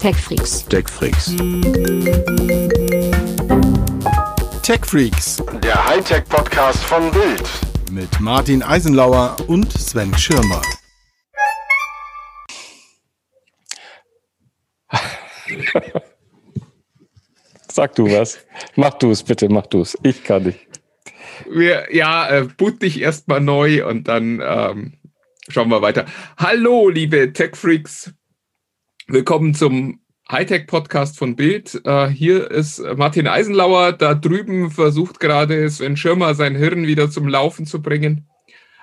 [0.00, 0.64] TechFreaks.
[0.66, 1.36] TechFreaks.
[4.62, 5.42] TechFreaks.
[5.62, 7.42] Der Hightech-Podcast von Bild.
[7.92, 10.62] Mit Martin Eisenlauer und Sven Schirmer.
[17.70, 18.38] Sag du was.
[18.76, 19.98] Mach du es bitte, mach du es.
[20.02, 20.66] Ich kann nicht.
[21.50, 24.94] Wir, ja, äh, boot dich erstmal neu und dann ähm,
[25.50, 26.06] schauen wir weiter.
[26.38, 28.14] Hallo, liebe Tech-Freaks.
[29.12, 29.98] Willkommen zum
[30.30, 31.82] Hightech-Podcast von Bild.
[31.84, 33.90] Äh, hier ist Martin Eisenlauer.
[33.90, 38.28] Da drüben versucht gerade Sven Schirmer sein Hirn wieder zum Laufen zu bringen.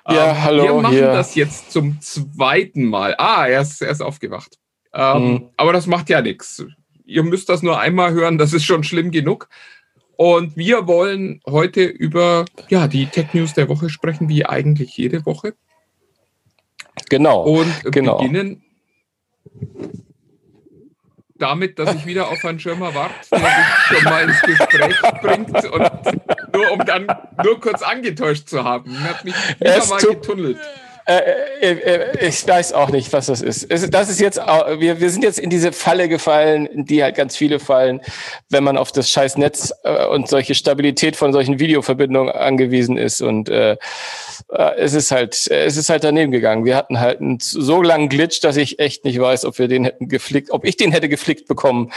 [0.06, 0.62] Ja, ähm, hallo.
[0.64, 1.06] Wir machen hier.
[1.06, 3.14] das jetzt zum zweiten Mal.
[3.16, 4.58] Ah, er ist, er ist aufgewacht.
[4.92, 5.48] Ähm, Mhm.
[5.56, 6.62] Aber das macht ja nichts.
[7.06, 9.48] Ihr müsst das nur einmal hören, das ist schon schlimm genug.
[10.16, 15.24] Und wir wollen heute über ja, die Tech News der Woche sprechen, wie eigentlich jede
[15.24, 15.54] Woche.
[17.08, 17.44] Genau.
[17.44, 18.18] Und genau.
[18.18, 18.62] beginnen
[21.38, 25.64] damit, dass ich wieder auf Herrn Schirmer warte, der sich schon mal ins Gespräch bringt
[25.64, 25.90] und
[26.52, 27.06] nur um dann
[27.42, 28.94] nur kurz angetäuscht zu haben.
[28.94, 30.58] Er hat mich wieder mal getunnelt.
[31.08, 31.22] Äh,
[31.62, 33.70] äh, äh, ich weiß auch nicht, was das ist.
[33.70, 37.16] Es, das ist jetzt, wir, wir sind jetzt in diese Falle gefallen, in die halt
[37.16, 38.02] ganz viele fallen,
[38.50, 43.22] wenn man auf das scheiß Netz äh, und solche Stabilität von solchen Videoverbindungen angewiesen ist.
[43.22, 43.78] Und äh,
[44.76, 46.66] es ist halt, es ist halt daneben gegangen.
[46.66, 49.84] Wir hatten halt einen so langen Glitch, dass ich echt nicht weiß, ob wir den
[49.84, 51.90] hätten geflickt, ob ich den hätte geflickt bekommen.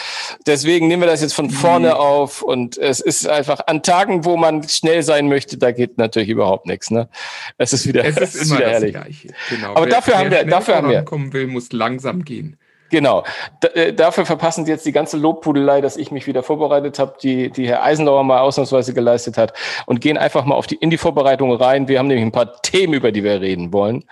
[0.48, 4.38] Deswegen nehmen wir das jetzt von vorne auf und es ist einfach an Tagen, wo
[4.38, 6.92] man schnell sein möchte, da geht natürlich überhaupt nichts.
[6.92, 7.10] Ne?
[7.58, 9.01] Es ist wieder, Es ist immer wieder das herrlich.
[9.02, 9.30] Gleiche.
[9.50, 9.76] Genau.
[9.76, 12.58] Aber dafür haben wir- dafür haben wir- vorankommen will, muss langsam gehen.
[12.90, 13.24] Genau.
[13.64, 17.16] D äh, dafür verpassen Sie jetzt die ganze Lobpudelei, dass ich mich wieder vorbereitet habe,
[17.24, 19.54] die, die Herr Eisenlauer mal ausnahmsweise geleistet hat
[19.86, 21.88] und gehen einfach mal auf die, in die Vorbereitung rein.
[21.88, 24.04] Wir haben nämlich ein paar Themen, über die wir reden wollen.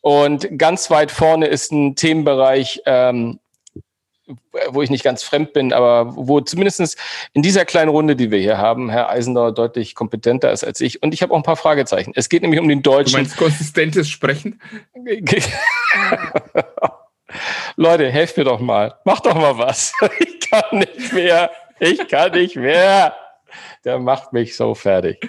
[0.00, 3.38] Und ganz weit vorne ist ein Themenbereich, ähm,
[4.70, 6.96] wo ich nicht ganz fremd bin, aber wo zumindestens
[7.32, 11.02] in dieser kleinen Runde, die wir hier haben, Herr Eisenlauer deutlich kompetenter ist als ich.
[11.02, 12.12] Und ich habe auch ein paar Fragezeichen.
[12.14, 14.60] Es geht nämlich um den Du deutschen meinst konsistentes Sprechen?
[17.76, 18.94] Leute, helft mir doch mal.
[19.04, 19.92] Macht doch mal was.
[20.18, 21.50] Ich kann nicht mehr.
[21.78, 23.14] Ich kann nicht mehr.
[23.84, 25.28] Der macht mich so fertig.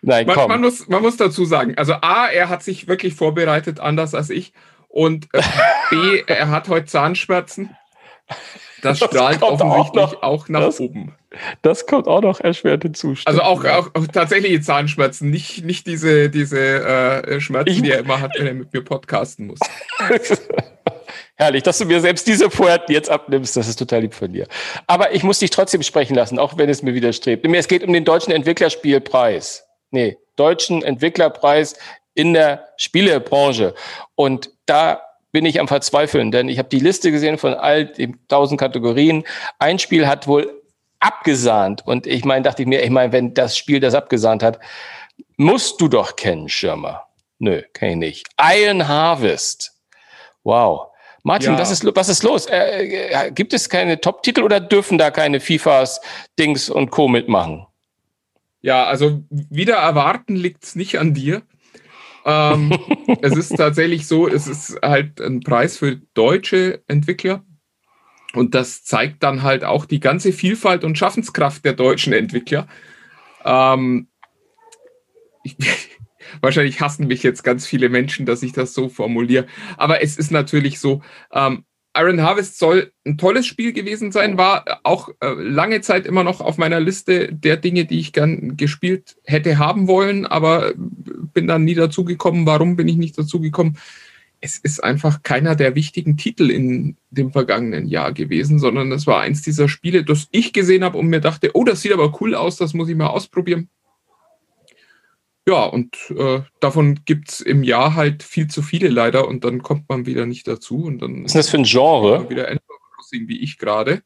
[0.00, 0.48] Nein, Man, komm.
[0.48, 4.30] man, muss, man muss dazu sagen, also A, er hat sich wirklich vorbereitet, anders als
[4.30, 4.54] ich.
[4.88, 5.42] Und äh,
[5.90, 7.76] B, er hat heute Zahnschmerzen.
[8.82, 10.48] Das Das strahlt auch offensichtlich auch, noch.
[10.48, 11.14] nach Das- oben.
[11.62, 13.14] das kommt auch noch erschwert hinzu.
[13.24, 16.60] Also auch, auch, auch tatsächliche Zahnschmerzen, nicht, nicht diese, diese
[17.26, 19.58] äh, Schmerzen, Ich- die er immer hat, wenn er mit mir podcasten muss.
[21.36, 23.56] Herrlich, dass du mir selbst diese Poeten jetzt abnimmst.
[23.56, 24.46] Das ist total lieb von dir.
[24.86, 27.46] Aber ich muss dich trotzdem sprechen lassen, auch wenn es mir widerstrebt.
[27.54, 29.64] Es geht um den deutschen Entwicklerspielpreis.
[29.90, 31.76] Nee, deutschen Entwicklerpreis
[32.14, 33.74] in der Spielebranche.
[34.16, 35.00] Und da
[35.32, 39.24] bin ich am Verzweifeln, denn ich habe die Liste gesehen von all den tausend Kategorien.
[39.58, 40.62] Ein Spiel hat wohl
[41.00, 41.86] abgesahnt.
[41.86, 44.58] Und ich meine, dachte ich mir, ich meine, wenn das Spiel das abgesahnt hat,
[45.36, 47.06] musst du doch kennen, Schirmer.
[47.38, 48.26] Nö, kenn ich nicht.
[48.40, 49.72] Iron Harvest.
[50.42, 50.88] Wow.
[51.22, 51.58] Martin, Ja.
[51.58, 52.46] was, ist, was ist los?
[52.46, 56.00] Äh, äh, gibt es keine Top-Titel oder dürfen da keine FIFAs,
[56.38, 57.06] Dings und Co.
[57.06, 57.66] mitmachen?
[58.60, 61.42] Ja, also wieder erwarten liegt's nicht an dir.
[62.24, 62.76] Ähm,
[63.22, 67.44] es ist tatsächlich so, es ist halt ein Preis für deutsche Entwickler.
[68.34, 72.68] Und das zeigt dann halt auch die ganze Vielfalt und Schaffenskraft der deutschen Entwickler.
[73.44, 74.08] Ähm,
[75.42, 75.56] ich,
[76.40, 79.46] wahrscheinlich hassen mich jetzt ganz viele Menschen, dass ich das so formuliere.
[79.76, 81.02] Aber es ist natürlich so,
[81.32, 81.64] ähm,
[81.98, 86.40] Iron Harvest soll ein tolles Spiel gewesen sein, war auch äh, lange Zeit immer noch
[86.40, 91.64] auf meiner Liste der Dinge, die ich gern gespielt hätte haben wollen, aber bin dann
[91.64, 92.46] nie dazu gekommen.
[92.46, 93.78] Warum bin ich nicht dazu gekommen?
[94.40, 99.20] Es ist einfach keiner der wichtigen Titel in dem vergangenen Jahr gewesen, sondern es war
[99.20, 102.36] eins dieser Spiele, das ich gesehen habe und mir dachte, oh, das sieht aber cool
[102.36, 103.68] aus, das muss ich mal ausprobieren.
[105.48, 109.62] Ja, und äh, davon gibt es im Jahr halt viel zu viele leider und dann
[109.62, 112.28] kommt man wieder nicht dazu und dann Was ist das für ein Genre?
[112.28, 114.02] wieder Animal Crossing wie ich gerade.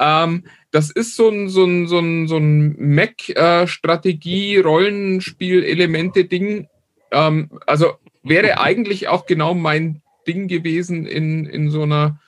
[0.00, 6.66] Ähm, das ist so ein, so ein, so ein, so ein Mac-Strategie, Rollenspiel-Elemente-Ding.
[7.10, 12.18] Ähm, also wäre eigentlich auch genau mein Ding gewesen in, in so einer,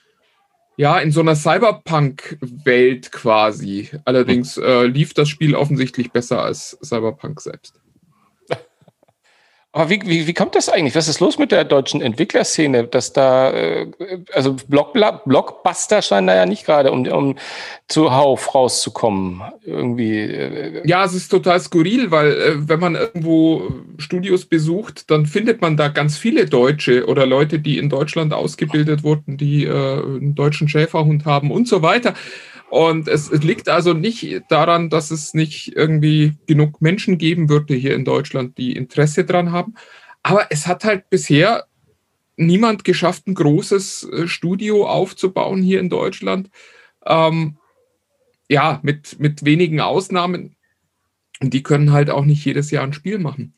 [0.75, 3.89] ja, in so einer Cyberpunk-Welt quasi.
[4.05, 7.81] Allerdings äh, lief das Spiel offensichtlich besser als Cyberpunk selbst.
[9.77, 10.95] Aber wie, wie, wie kommt das eigentlich?
[10.95, 12.85] Was ist los mit der deutschen Entwicklerszene?
[12.85, 13.85] Dass da, äh,
[14.33, 14.93] also Block,
[15.25, 17.35] Blockbuster scheinen da ja nicht gerade, um, um
[17.87, 19.43] zu Hauf rauszukommen.
[19.63, 20.21] Irgendwie.
[20.21, 23.67] Äh, ja, es ist total skurril, weil äh, wenn man irgendwo
[23.99, 29.03] Studios besucht, dann findet man da ganz viele Deutsche oder Leute, die in Deutschland ausgebildet
[29.03, 32.15] wurden, die einen deutschen Schäferhund haben und so weiter.
[32.69, 37.73] Und es, es, liegt also nicht daran, dass es nicht irgendwie genug Menschen geben würde
[37.73, 39.75] hier in Deutschland, die Interesse dran haben.
[40.21, 41.65] Aber es hat halt bisher
[42.35, 46.49] niemand geschafft, ein großes äh, Studio aufzubauen hier in Deutschland.
[47.05, 47.57] Ähm,
[48.49, 50.55] ja, mit, mit wenigen Ausnahmen.
[51.39, 53.53] Und die können halt auch nicht jedes Jahr ein Spiel machen.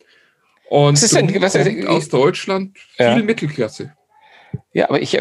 [0.69, 3.15] Und was ist denn, was ist, aus Deutschland viel ja.
[3.23, 3.93] Mittelklasse.
[4.71, 5.17] Ja, aber ich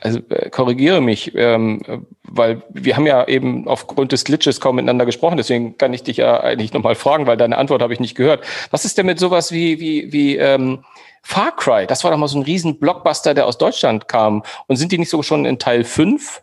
[0.00, 5.06] also äh, korrigiere mich, ähm, weil wir haben ja eben aufgrund des Glitches kaum miteinander
[5.06, 8.14] gesprochen, deswegen kann ich dich ja eigentlich nochmal fragen, weil deine Antwort habe ich nicht
[8.14, 8.44] gehört.
[8.70, 10.84] Was ist denn mit sowas wie, wie, wie ähm,
[11.22, 11.86] Far Cry?
[11.88, 14.44] Das war doch mal so ein riesen Blockbuster, der aus Deutschland kam.
[14.68, 16.42] Und sind die nicht so schon in Teil 5?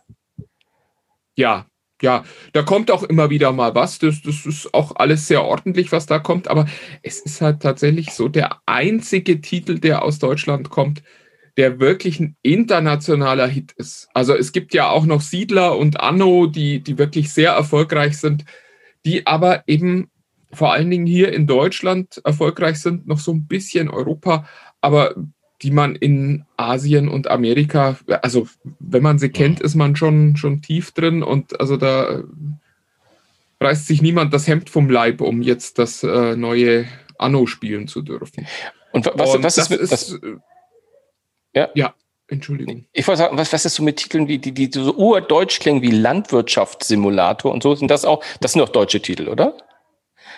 [1.36, 1.64] Ja,
[2.02, 3.98] ja, da kommt auch immer wieder mal was.
[3.98, 6.48] Das, das ist auch alles sehr ordentlich, was da kommt.
[6.48, 6.66] Aber
[7.02, 11.02] es ist halt tatsächlich so der einzige Titel, der aus Deutschland kommt,
[11.56, 14.08] der wirklich ein internationaler Hit ist.
[14.14, 18.44] Also es gibt ja auch noch Siedler und Anno, die, die wirklich sehr erfolgreich sind,
[19.04, 20.10] die aber eben
[20.52, 24.48] vor allen Dingen hier in Deutschland erfolgreich sind, noch so ein bisschen Europa,
[24.80, 25.14] aber
[25.62, 28.48] die man in Asien und Amerika, also
[28.78, 32.22] wenn man sie kennt, ist man schon, schon tief drin und also da
[33.60, 36.86] reißt sich niemand das Hemd vom Leib, um jetzt das äh, neue
[37.18, 38.46] Anno spielen zu dürfen.
[38.92, 40.18] Und was, und was ist, mit, ist
[41.54, 41.68] ja.
[41.74, 41.94] Ja,
[42.28, 42.86] Entschuldigung.
[42.92, 45.82] Ich wollte sagen, was, was ist so mit Titeln, wie, die, die so urdeutsch klingen
[45.82, 47.74] wie Landwirtschaftssimulator und so?
[47.74, 49.56] Sind das auch, das sind auch deutsche Titel, oder?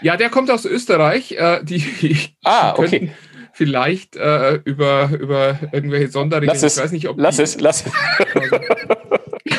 [0.00, 1.32] Ja, der kommt aus Österreich.
[1.32, 3.12] Äh, die, ah, okay.
[3.55, 6.55] Vielleicht äh, über, über irgendwelche Sonderregeln.
[6.55, 7.93] Lass es, ich weiß nicht, ob lass es, lass es.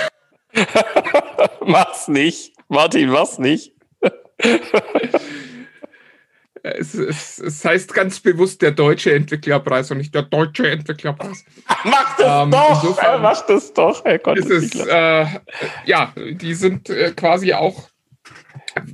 [1.66, 2.54] mach's nicht.
[2.68, 3.74] Martin, mach's nicht.
[6.66, 11.44] Es, es, es, heißt ganz bewusst der deutsche Entwicklerpreis und nicht der deutsche Entwicklerpreis.
[11.84, 12.84] Mach das ähm, doch!
[12.84, 14.38] Insofern mach das doch, Herr Gott.
[14.38, 15.26] Es, äh,
[15.86, 17.90] ja, die sind äh, quasi auch,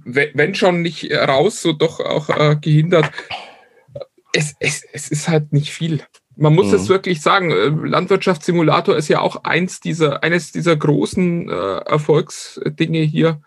[0.04, 3.12] wenn schon nicht raus, so doch auch äh, gehindert.
[4.34, 6.04] Es, es, es ist halt nicht viel.
[6.36, 6.76] Man muss mhm.
[6.76, 13.02] es wirklich sagen, äh, Landwirtschaftssimulator ist ja auch eins dieser, eines dieser großen äh, Erfolgsdinge
[13.02, 13.42] hier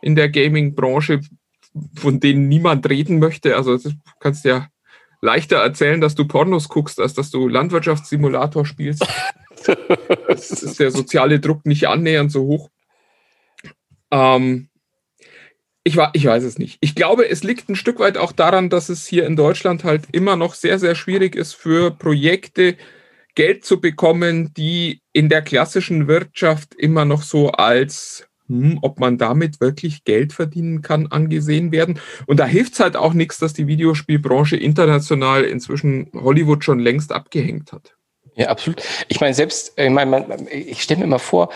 [0.00, 1.22] in der Gaming-Branche,
[1.96, 3.56] von denen niemand reden möchte.
[3.56, 3.90] Also du
[4.20, 4.68] kannst ja
[5.20, 9.06] leichter erzählen, dass du Pornos guckst, als dass du Landwirtschaftssimulator spielst.
[10.28, 12.68] Es ist der soziale Druck nicht annähernd so hoch.
[14.10, 14.68] Ähm,
[15.84, 16.78] ich, ich weiß es nicht.
[16.80, 20.04] Ich glaube, es liegt ein Stück weit auch daran, dass es hier in Deutschland halt
[20.12, 22.76] immer noch sehr, sehr schwierig ist, für Projekte
[23.34, 29.18] Geld zu bekommen, die in der klassischen Wirtschaft immer noch so als hm, ob man
[29.18, 31.98] damit wirklich Geld verdienen kann, angesehen werden.
[32.26, 37.12] Und da hilft es halt auch nichts, dass die Videospielbranche international inzwischen Hollywood schon längst
[37.12, 37.96] abgehängt hat.
[38.36, 38.82] Ja, absolut.
[39.08, 41.50] Ich meine, selbst, ich meine, ich stelle mir immer vor,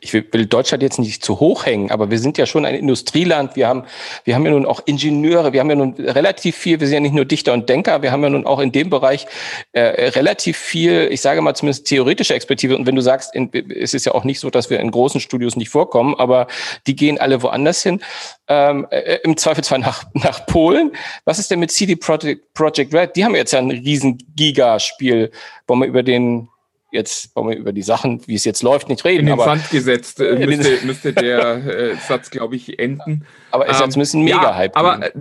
[0.00, 3.56] ich will Deutschland jetzt nicht zu hoch hängen, aber wir sind ja schon ein Industrieland.
[3.56, 3.84] Wir haben,
[4.24, 5.54] wir haben ja nun auch Ingenieure.
[5.54, 6.80] Wir haben ja nun relativ viel.
[6.80, 8.02] Wir sind ja nicht nur Dichter und Denker.
[8.02, 9.26] Wir haben ja nun auch in dem Bereich
[9.72, 12.76] äh, relativ viel, ich sage mal zumindest theoretische Expertise.
[12.76, 15.20] Und wenn du sagst, in, es ist ja auch nicht so, dass wir in großen
[15.20, 16.46] Studios nicht vorkommen, aber
[16.86, 18.02] die gehen alle woanders hin.
[18.48, 20.92] Ähm, äh, Im Zweifelsfall nach, nach Polen.
[21.24, 23.16] Was ist denn mit CD Projekt, Project Red?
[23.16, 25.30] Die haben jetzt ja ein riesen Gigaspiel.
[25.66, 26.48] Wollen wir über den
[26.92, 29.20] jetzt wollen wir über die Sachen, wie es jetzt läuft, nicht reden.
[29.20, 33.26] In den aber, Sand gesetzt äh, müsste, müsste der äh, Satz, glaube ich, enden.
[33.50, 34.76] Aber ist ähm, jetzt müssen Mega-Hype.
[34.76, 35.12] Ja, aber, äh,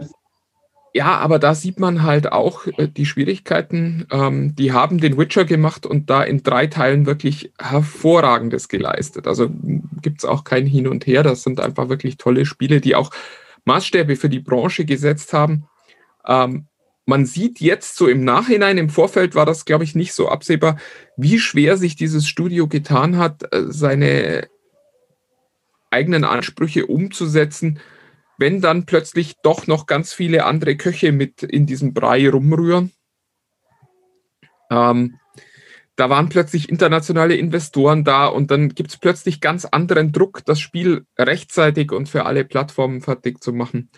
[0.94, 4.06] ja, aber da sieht man halt auch äh, die Schwierigkeiten.
[4.12, 9.26] Ähm, die haben den Witcher gemacht und da in drei Teilen wirklich hervorragendes geleistet.
[9.26, 9.50] Also
[10.02, 11.24] gibt es auch kein Hin und Her.
[11.24, 13.12] Das sind einfach wirklich tolle Spiele, die auch
[13.64, 15.66] Maßstäbe für die Branche gesetzt haben.
[16.28, 16.68] Ähm,
[17.06, 20.78] man sieht jetzt so im Nachhinein, im Vorfeld war das, glaube ich, nicht so absehbar,
[21.18, 24.48] wie schwer sich dieses Studio getan hat, äh, seine
[25.90, 27.80] eigenen Ansprüche umzusetzen,
[28.38, 32.92] wenn dann plötzlich doch noch ganz viele andere Köche mit in diesem Brei rumrühren.
[34.72, 35.20] Ähm,
[35.98, 40.60] da waren plötzlich internationale Investoren da und dann gibt es plötzlich ganz anderen Druck, das
[40.60, 43.90] Spiel rechtzeitig und für alle Plattformen fertig zu machen.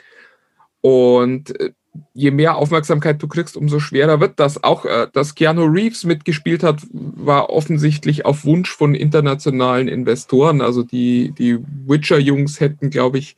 [0.81, 1.72] Und äh,
[2.14, 4.64] je mehr Aufmerksamkeit du kriegst, umso schwerer wird das.
[4.64, 10.62] Auch, äh, dass Keanu Reeves mitgespielt hat, war offensichtlich auf Wunsch von internationalen Investoren.
[10.62, 13.36] Also die, die Witcher-Jungs hätten, glaube ich,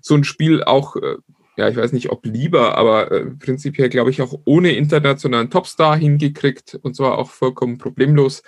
[0.00, 1.16] so ein Spiel auch äh,
[1.56, 5.96] ja, ich weiß nicht, ob lieber, aber äh, prinzipiell glaube ich auch ohne internationalen Topstar
[5.96, 8.42] hingekriegt und zwar auch vollkommen problemlos.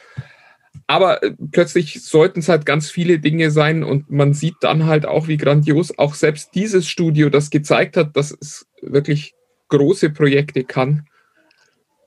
[0.89, 5.07] Aber äh, plötzlich sollten es halt ganz viele Dinge sein und man sieht dann halt
[5.07, 9.36] auch, wie grandios auch selbst dieses Studio das gezeigt hat, dass es wirklich
[9.69, 11.07] große Projekte kann,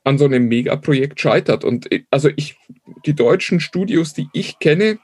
[0.03, 1.63] an so einem Megaprojekt scheitert.
[1.63, 2.57] Und äh, also ich,
[3.05, 4.99] die deutschen Studios, die ich kenne,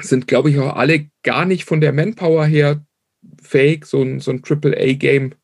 [0.00, 2.84] sind, glaube ich, auch alle gar nicht von der Manpower her
[3.40, 5.34] fähig, so ein, so ein AAA-Game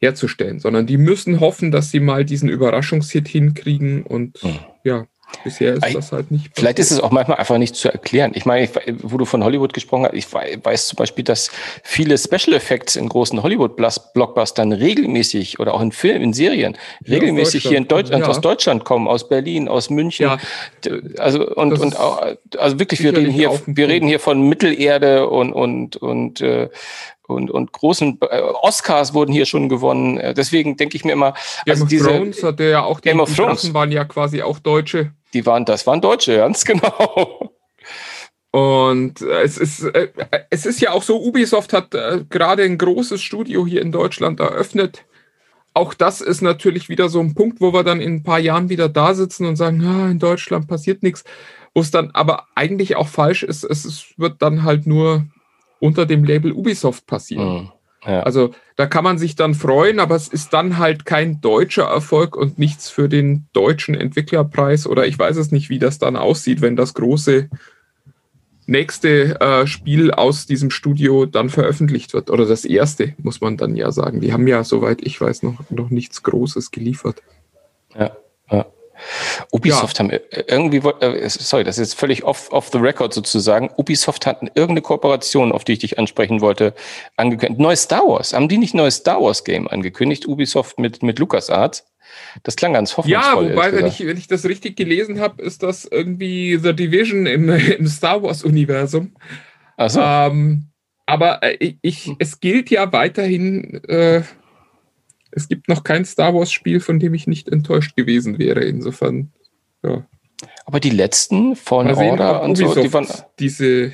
[0.00, 4.58] herzustellen, sondern die müssen hoffen, dass sie mal diesen Überraschungshit hinkriegen und hm.
[4.84, 5.06] ja,
[5.42, 6.50] Bisher ist das halt nicht.
[6.54, 8.32] Vielleicht ist es auch manchmal einfach nicht zu erklären.
[8.34, 8.68] Ich meine,
[9.02, 11.50] wo du von Hollywood gesprochen hast, ich weiß zum Beispiel, dass
[11.82, 16.76] viele Special Effects in großen Hollywood-Blockbustern regelmäßig oder auch in Filmen, in Serien,
[17.08, 18.30] regelmäßig hier in Deutschland, ja.
[18.30, 20.26] aus Deutschland kommen, aus Berlin, aus München.
[20.26, 20.38] Ja.
[21.18, 22.24] Also, und, und auch,
[22.56, 26.68] also wirklich, wir reden hier, wir reden hier von Mittelerde und, und, und, äh,
[27.26, 30.18] und, und großen äh, Oscars wurden hier schon gewonnen.
[30.18, 31.32] Äh, deswegen denke ich mir immer,
[31.64, 34.42] Game also of diese, Thrones hatte ja auch die, Game of Thrones waren ja quasi
[34.42, 35.12] auch Deutsche.
[35.32, 37.50] Die waren, das waren Deutsche, ganz genau.
[38.50, 40.10] Und es ist, äh,
[40.50, 44.38] es ist ja auch so, Ubisoft hat äh, gerade ein großes Studio hier in Deutschland
[44.38, 45.04] eröffnet.
[45.72, 48.68] Auch das ist natürlich wieder so ein Punkt, wo wir dann in ein paar Jahren
[48.68, 51.24] wieder da sitzen und sagen, ah, in Deutschland passiert nichts.
[51.74, 55.26] Wo es dann aber eigentlich auch falsch ist, es wird dann halt nur
[55.80, 57.54] unter dem Label Ubisoft passieren.
[57.54, 57.72] Mhm.
[58.06, 58.22] Ja.
[58.22, 62.36] Also da kann man sich dann freuen, aber es ist dann halt kein deutscher Erfolg
[62.36, 66.60] und nichts für den deutschen Entwicklerpreis oder ich weiß es nicht, wie das dann aussieht,
[66.60, 67.48] wenn das große
[68.66, 72.30] nächste äh, Spiel aus diesem Studio dann veröffentlicht wird.
[72.30, 74.20] Oder das erste, muss man dann ja sagen.
[74.20, 77.22] Die haben ja, soweit ich weiß, noch, noch nichts Großes geliefert.
[77.94, 78.16] Ja,
[78.50, 78.66] ja.
[79.50, 80.04] Ubisoft ja.
[80.04, 83.70] haben irgendwie, äh, sorry, das ist völlig off, off the record sozusagen.
[83.76, 86.74] Ubisoft hat irgendeine Kooperation, auf die ich dich ansprechen wollte,
[87.16, 87.60] angekündigt.
[87.60, 88.32] Neues Star Wars.
[88.32, 90.26] Haben die nicht neues Star Wars Game angekündigt?
[90.26, 91.86] Ubisoft mit, mit LucasArts?
[92.42, 93.46] Das klang ganz hoffnungsvoll.
[93.46, 97.26] Ja, wobei, wenn ich, wenn ich das richtig gelesen habe, ist das irgendwie The Division
[97.26, 97.48] im,
[97.78, 99.14] im Star Wars-Universum.
[99.88, 100.00] So.
[100.00, 100.68] Ähm,
[101.06, 104.22] aber äh, ich, es gilt ja weiterhin, äh,
[105.34, 108.60] es gibt noch kein Star Wars-Spiel, von dem ich nicht enttäuscht gewesen wäre.
[108.64, 109.32] Insofern,
[109.82, 110.06] ja.
[110.64, 113.92] Aber die letzten von sehen, Order und so, die waren diese,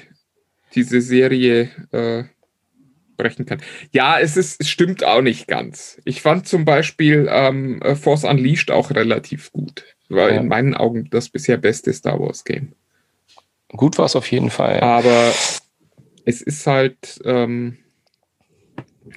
[0.75, 2.25] diese Serie äh,
[3.17, 3.61] brechen kann.
[3.93, 6.01] Ja, es ist, es stimmt auch nicht ganz.
[6.05, 9.85] Ich fand zum Beispiel ähm, Force Unleashed auch relativ gut.
[10.09, 10.41] War ja.
[10.41, 12.73] in meinen Augen das bisher beste Star Wars Game.
[13.69, 14.81] Gut war es auf jeden Fall.
[14.81, 15.33] Aber
[16.25, 17.79] es ist halt, ähm,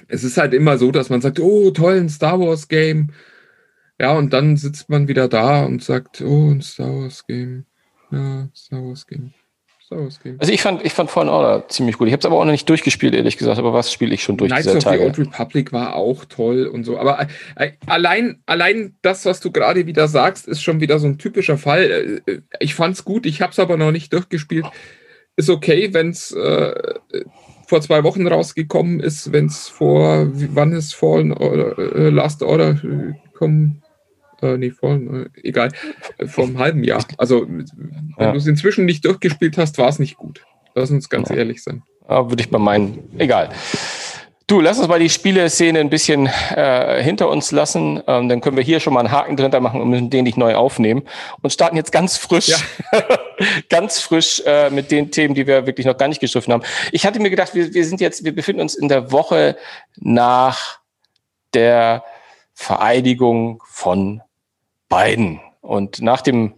[0.08, 3.10] es ist halt immer so, dass man sagt, oh, toll, ein Star Wars Game.
[4.00, 7.66] Ja, und dann sitzt man wieder da und sagt, oh, ein Star Wars Game.
[8.10, 9.32] Ja, Star Wars Game.
[9.84, 10.36] Star Wars Game.
[10.40, 12.08] Also ich fand, ich fand Fallen Order ziemlich gut.
[12.08, 13.58] Ich habe es aber auch noch nicht durchgespielt, ehrlich gesagt.
[13.58, 14.98] Aber was spiele ich schon durch Knights of Tage?
[14.98, 16.98] the Old Republic war auch toll und so.
[16.98, 21.18] Aber äh, allein, allein das, was du gerade wieder sagst, ist schon wieder so ein
[21.18, 22.22] typischer Fall.
[22.26, 24.66] Äh, ich fand es gut, ich habe es aber noch nicht durchgespielt.
[25.36, 26.74] Ist okay, wenn es äh,
[27.66, 32.74] vor zwei Wochen rausgekommen ist, wenn es vor, wann ist Fallen oder äh, Last Order
[32.74, 33.82] gekommen?
[34.42, 35.70] Äh, nee, Fallen, äh, egal,
[36.26, 37.04] vor einem halben Jahr.
[37.18, 38.32] Also, wenn ja.
[38.32, 40.44] du es inzwischen nicht durchgespielt hast, war es nicht gut.
[40.74, 41.36] Lass uns ganz ja.
[41.36, 41.82] ehrlich sein.
[42.08, 43.50] Ja, würde ich bei meinen, egal.
[44.46, 48.02] Du, lass uns mal die Spieleszene ein bisschen äh, hinter uns lassen.
[48.06, 50.36] Ähm, dann können wir hier schon mal einen Haken drunter machen und müssen den nicht
[50.36, 51.02] neu aufnehmen.
[51.40, 52.58] Und starten jetzt ganz frisch, ja.
[53.70, 56.62] ganz frisch äh, mit den Themen, die wir wirklich noch gar nicht geschrieben haben.
[56.92, 59.56] Ich hatte mir gedacht, wir, wir sind jetzt, wir befinden uns in der Woche
[59.96, 60.80] nach
[61.54, 62.04] der
[62.52, 64.20] Vereidigung von
[64.90, 65.40] Biden.
[65.62, 66.52] Und nach dem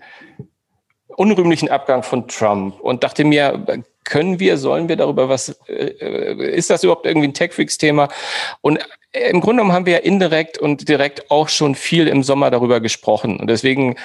[1.17, 3.65] unrühmlichen Abgang von Trump und dachte mir,
[4.07, 8.09] können wir, sollen wir darüber was, äh, ist das überhaupt irgendwie ein Tech-Freaks-Thema?
[8.61, 8.79] Und
[9.13, 12.51] äh, im Grunde genommen haben wir ja indirekt und direkt auch schon viel im Sommer
[12.51, 13.39] darüber gesprochen.
[13.41, 13.97] Und deswegen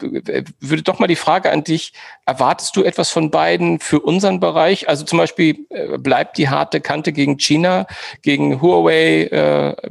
[0.00, 1.92] äh, würde doch mal die Frage an dich,
[2.24, 4.88] erwartest du etwas von beiden für unseren Bereich?
[4.88, 5.66] Also zum Beispiel
[5.98, 7.86] bleibt die harte Kante gegen China,
[8.22, 9.90] gegen Huawei äh,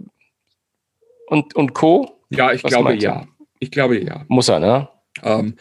[1.27, 2.09] und, und Co.?
[2.29, 3.27] Ja, ich was glaube ja.
[3.59, 4.23] Ich glaube ja.
[4.27, 4.87] Muss er, ne?
[5.23, 5.57] Ähm,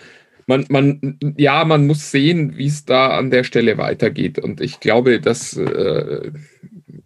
[0.47, 4.39] man, man, ja, man muss sehen, wie es da an der Stelle weitergeht.
[4.39, 6.31] Und ich glaube, dass äh,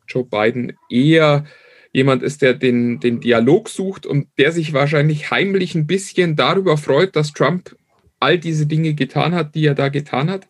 [0.07, 1.45] Joe Biden eher
[1.93, 6.77] jemand ist, der den, den Dialog sucht und der sich wahrscheinlich heimlich ein bisschen darüber
[6.77, 7.77] freut, dass Trump
[8.21, 10.47] all diese Dinge getan hat, die er da getan hat,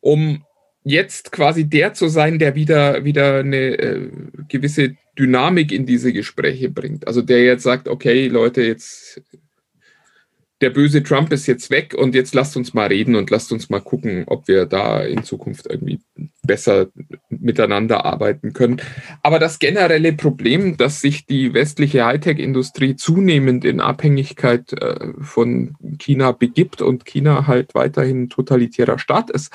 [0.00, 0.44] um
[0.84, 4.08] jetzt quasi der zu sein, der wieder, wieder eine äh,
[4.48, 7.08] gewisse Dynamik in diese Gespräche bringt.
[7.08, 9.20] Also der jetzt sagt, okay, Leute, jetzt
[10.62, 13.68] der böse Trump ist jetzt weg und jetzt lasst uns mal reden und lasst uns
[13.68, 16.00] mal gucken, ob wir da in Zukunft irgendwie
[16.44, 16.86] besser
[17.28, 18.80] miteinander arbeiten können.
[19.22, 26.32] Aber das generelle Problem, dass sich die westliche Hightech-Industrie zunehmend in Abhängigkeit äh, von China
[26.32, 29.52] begibt und China halt weiterhin totalitärer Staat ist,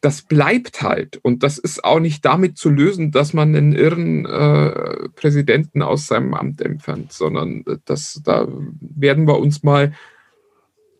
[0.00, 1.18] das bleibt halt.
[1.22, 6.06] Und das ist auch nicht damit zu lösen, dass man einen irren äh, Präsidenten aus
[6.06, 8.48] seinem Amt entfernt, sondern das, da
[8.80, 9.92] werden wir uns mal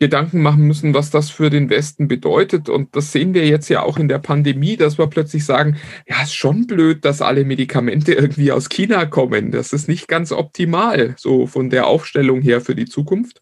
[0.01, 2.69] Gedanken machen müssen, was das für den Westen bedeutet.
[2.69, 6.23] Und das sehen wir jetzt ja auch in der Pandemie, dass wir plötzlich sagen, ja,
[6.23, 9.51] ist schon blöd, dass alle Medikamente irgendwie aus China kommen.
[9.51, 13.41] Das ist nicht ganz optimal, so von der Aufstellung her für die Zukunft.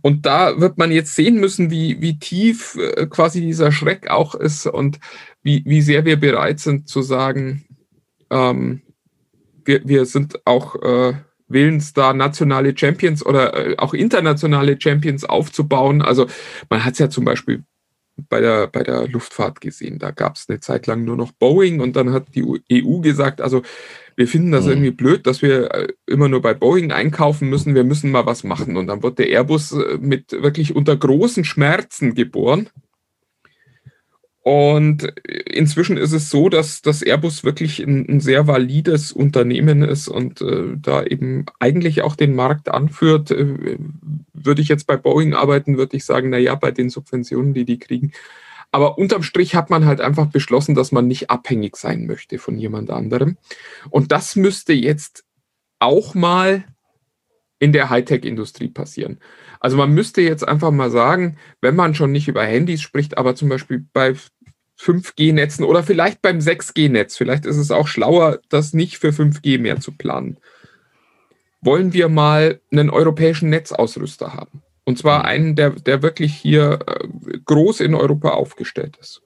[0.00, 4.34] Und da wird man jetzt sehen müssen, wie, wie tief äh, quasi dieser Schreck auch
[4.34, 5.00] ist und
[5.42, 7.64] wie, wie sehr wir bereit sind zu sagen,
[8.30, 8.82] ähm,
[9.64, 11.14] wir, wir sind auch äh,
[11.52, 16.02] willens, da nationale Champions oder äh, auch internationale Champions aufzubauen.
[16.02, 16.26] Also
[16.70, 17.64] man hat es ja zum Beispiel
[18.28, 19.98] bei der, bei der Luftfahrt gesehen.
[19.98, 23.40] Da gab es eine Zeit lang nur noch Boeing und dann hat die EU gesagt,
[23.40, 23.62] also
[24.16, 24.70] wir finden das mhm.
[24.70, 28.44] irgendwie blöd, dass wir äh, immer nur bei Boeing einkaufen müssen, wir müssen mal was
[28.44, 28.76] machen.
[28.76, 32.68] Und dann wurde der Airbus äh, mit wirklich unter großen Schmerzen geboren.
[34.42, 40.08] Und inzwischen ist es so, dass das Airbus wirklich ein, ein sehr valides Unternehmen ist
[40.08, 43.30] und äh, da eben eigentlich auch den Markt anführt.
[43.30, 43.78] Äh,
[44.32, 47.64] würde ich jetzt bei Boeing arbeiten, würde ich sagen, na ja, bei den Subventionen, die
[47.64, 48.12] die kriegen.
[48.72, 52.58] Aber unterm Strich hat man halt einfach beschlossen, dass man nicht abhängig sein möchte von
[52.58, 53.36] jemand anderem.
[53.90, 55.24] Und das müsste jetzt
[55.78, 56.64] auch mal
[57.60, 59.20] in der Hightech-Industrie passieren.
[59.62, 63.36] Also man müsste jetzt einfach mal sagen, wenn man schon nicht über Handys spricht, aber
[63.36, 64.16] zum Beispiel bei
[64.80, 69.78] 5G-Netzen oder vielleicht beim 6G-Netz, vielleicht ist es auch schlauer, das nicht für 5G mehr
[69.78, 70.38] zu planen.
[71.60, 74.64] Wollen wir mal einen europäischen Netzausrüster haben?
[74.84, 75.26] Und zwar mhm.
[75.26, 79.22] einen, der, der wirklich hier äh, groß in Europa aufgestellt ist.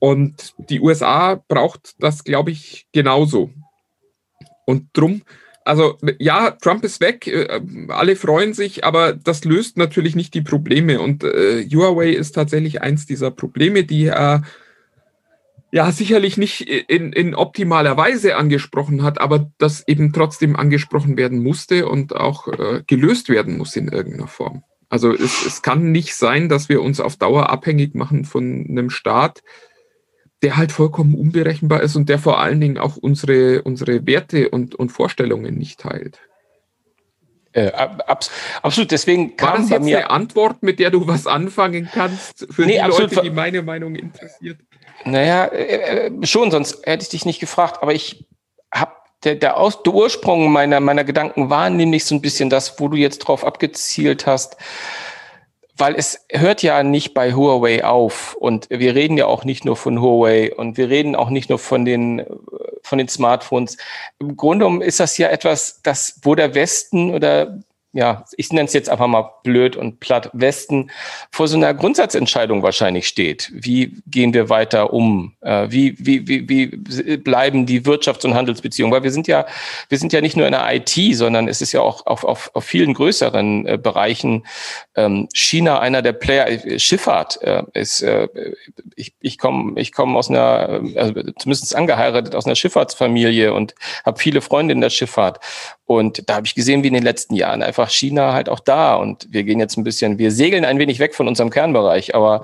[0.00, 3.50] Und die USA braucht das, glaube ich, genauso.
[4.66, 5.22] Und drum
[5.64, 10.42] also ja, Trump ist weg, äh, alle freuen sich, aber das löst natürlich nicht die
[10.42, 11.00] Probleme.
[11.00, 14.42] Und äh, Huawei ist tatsächlich eins dieser Probleme, die er
[15.72, 21.42] ja sicherlich nicht in, in optimaler Weise angesprochen hat, aber das eben trotzdem angesprochen werden
[21.42, 24.62] musste und auch äh, gelöst werden muss in irgendeiner Form.
[24.88, 28.90] Also es, es kann nicht sein, dass wir uns auf Dauer abhängig machen von einem
[28.90, 29.42] Staat,
[30.44, 34.74] der halt vollkommen unberechenbar ist und der vor allen Dingen auch unsere, unsere Werte und,
[34.74, 36.20] und Vorstellungen nicht teilt.
[37.52, 38.30] Äh, abs
[38.62, 42.66] absolut, deswegen kam War das jetzt eine Antwort, mit der du was anfangen kannst für
[42.66, 44.58] nee, die Leute, die meine Meinung interessiert?
[45.04, 48.26] Naja, äh, äh, schon, sonst hätte ich dich nicht gefragt, aber ich
[48.70, 48.92] habe
[49.22, 52.88] der, der, Aus, der Ursprung meiner, meiner Gedanken war nämlich so ein bisschen das, wo
[52.88, 54.58] du jetzt drauf abgezielt hast,
[55.76, 59.76] weil es hört ja nicht bei Huawei auf und wir reden ja auch nicht nur
[59.76, 62.24] von Huawei und wir reden auch nicht nur von den
[62.82, 63.76] von den Smartphones.
[64.18, 67.58] Im Grunde genommen ist das ja etwas, das wo der Westen oder
[67.94, 70.90] ja, ich nenne es jetzt einfach mal blöd und platt, Westen
[71.30, 73.52] vor so einer Grundsatzentscheidung wahrscheinlich steht.
[73.54, 75.34] Wie gehen wir weiter um?
[75.42, 78.92] Äh, wie, wie, wie, wie bleiben die Wirtschafts- und Handelsbeziehungen?
[78.92, 79.46] Weil wir sind ja,
[79.88, 82.50] wir sind ja nicht nur in der IT, sondern es ist ja auch auf, auf,
[82.54, 84.44] auf vielen größeren äh, Bereichen
[84.96, 86.48] ähm, China einer der Player.
[86.48, 88.26] Äh, Schifffahrt äh, ist, äh,
[88.96, 94.18] ich, ich komme ich komm aus einer, also zumindest angeheiratet aus einer Schifffahrtsfamilie und habe
[94.18, 95.38] viele Freunde in der Schifffahrt.
[95.86, 98.96] Und da habe ich gesehen, wie in den letzten Jahren einfach China halt auch da.
[98.96, 102.14] Und wir gehen jetzt ein bisschen, wir segeln ein wenig weg von unserem Kernbereich.
[102.14, 102.42] Aber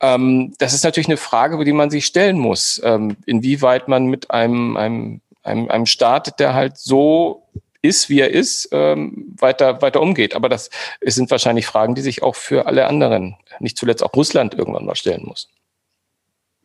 [0.00, 2.80] ähm, das ist natürlich eine Frage, die man sich stellen muss.
[2.84, 7.44] Ähm, inwieweit man mit einem, einem, einem, einem Staat, der halt so
[7.82, 10.34] ist, wie er ist, ähm, weiter, weiter umgeht.
[10.34, 14.54] Aber das sind wahrscheinlich Fragen, die sich auch für alle anderen, nicht zuletzt auch Russland
[14.54, 15.48] irgendwann mal stellen muss.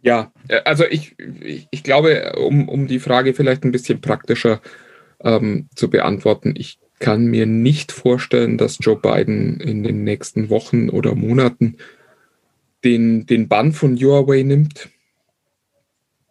[0.02, 4.60] Ja, äh, also ich, ich, ich glaube, um, um die Frage vielleicht ein bisschen praktischer
[5.24, 6.54] ähm, zu beantworten.
[6.58, 11.76] Ich kann mir nicht vorstellen, dass Joe Biden in den nächsten Wochen oder Monaten
[12.86, 14.88] den, den Bann von Huawei nimmt.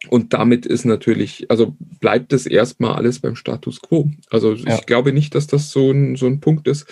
[0.09, 4.09] Und damit ist natürlich, also bleibt es erstmal alles beim Status quo.
[4.31, 4.73] Also ja.
[4.73, 6.87] ich glaube nicht, dass das so ein, so ein Punkt ist,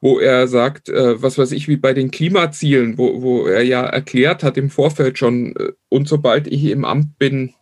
[0.00, 3.82] wo er sagt, äh, was weiß ich, wie bei den Klimazielen, wo, wo er ja
[3.82, 7.52] erklärt hat im Vorfeld schon, äh, und sobald ich im Amt bin,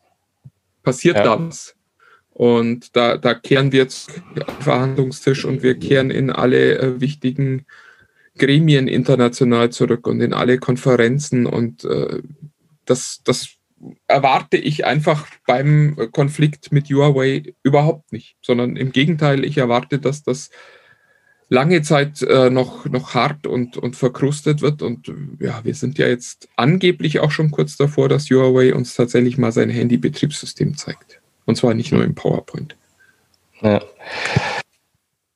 [0.82, 1.36] passiert ja.
[1.36, 1.76] das.
[2.40, 4.12] Und da, da kehren wir jetzt
[4.60, 7.66] Verhandlungstisch und wir kehren in alle äh, wichtigen
[8.38, 11.44] Gremien international zurück und in alle Konferenzen.
[11.44, 12.22] Und äh,
[12.86, 13.50] das, das
[14.06, 20.22] erwarte ich einfach beim Konflikt mit Huawei überhaupt nicht, sondern im Gegenteil, ich erwarte, dass
[20.22, 20.48] das
[21.50, 24.80] lange Zeit äh, noch, noch hart und, und verkrustet wird.
[24.80, 28.94] Und äh, ja, wir sind ja jetzt angeblich auch schon kurz davor, dass Huawei uns
[28.94, 31.19] tatsächlich mal sein Handy-Betriebssystem zeigt.
[31.50, 32.76] Und zwar nicht nur im PowerPoint.
[33.60, 33.82] Ja.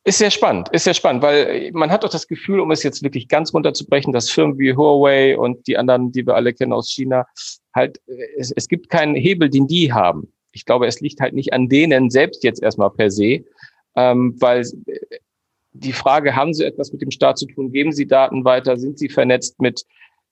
[0.05, 3.03] Ist sehr spannend, ist sehr spannend, weil man hat doch das Gefühl, um es jetzt
[3.03, 6.89] wirklich ganz runterzubrechen, dass Firmen wie Huawei und die anderen, die wir alle kennen aus
[6.89, 7.27] China,
[7.75, 8.01] halt,
[8.37, 10.33] es, es gibt keinen Hebel, den die haben.
[10.53, 13.41] Ich glaube, es liegt halt nicht an denen selbst jetzt erstmal per se,
[13.97, 14.65] ähm, weil
[15.73, 17.73] die Frage, haben sie etwas mit dem Staat zu tun?
[17.73, 18.77] Geben sie Daten weiter?
[18.77, 19.85] Sind sie vernetzt mit?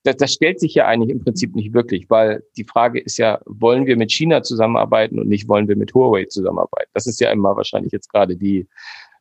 [0.05, 3.41] Das, das stellt sich ja eigentlich im Prinzip nicht wirklich, weil die Frage ist ja,
[3.47, 6.91] wollen wir mit China zusammenarbeiten und nicht wollen wir mit Huawei zusammenarbeiten?
[6.95, 8.67] Das ist ja immer wahrscheinlich jetzt gerade die,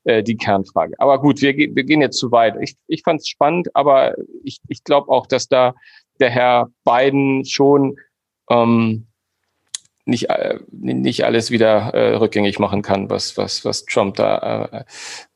[0.04, 0.96] äh, die Kernfrage.
[0.98, 2.56] Aber gut, wir, wir gehen jetzt zu weit.
[2.62, 5.76] Ich, ich fand es spannend, aber ich, ich glaube auch, dass da
[6.20, 7.98] der Herr Biden schon
[8.50, 9.08] ähm,
[10.06, 14.84] nicht, äh, nicht alles wieder äh, rückgängig machen kann, was, was, was Trump da äh,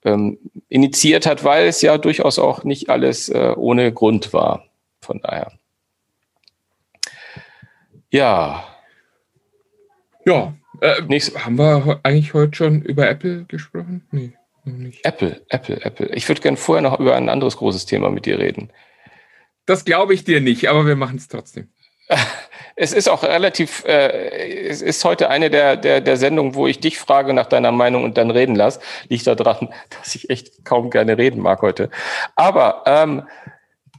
[0.09, 4.65] ähm, initiiert hat, weil es ja durchaus auch nicht alles äh, ohne Grund war.
[5.05, 5.51] Von daher.
[8.09, 8.63] Ja.
[10.25, 10.53] Ja.
[10.81, 14.05] Äh, haben wir eigentlich heute schon über Apple gesprochen?
[14.11, 14.33] Nee,
[14.65, 15.05] noch nicht.
[15.05, 16.07] Apple, Apple, Apple.
[16.15, 18.71] Ich würde gerne vorher noch über ein anderes großes Thema mit dir reden.
[19.65, 21.69] Das glaube ich dir nicht, aber wir machen es trotzdem.
[22.77, 26.81] Es ist auch relativ, äh, es ist heute eine der, der, der Sendungen, wo ich
[26.81, 28.81] dich frage nach deiner Meinung und dann reden lasse.
[29.07, 31.89] Liegt daran, dass ich echt kaum gerne reden mag heute.
[32.35, 33.23] Aber ähm,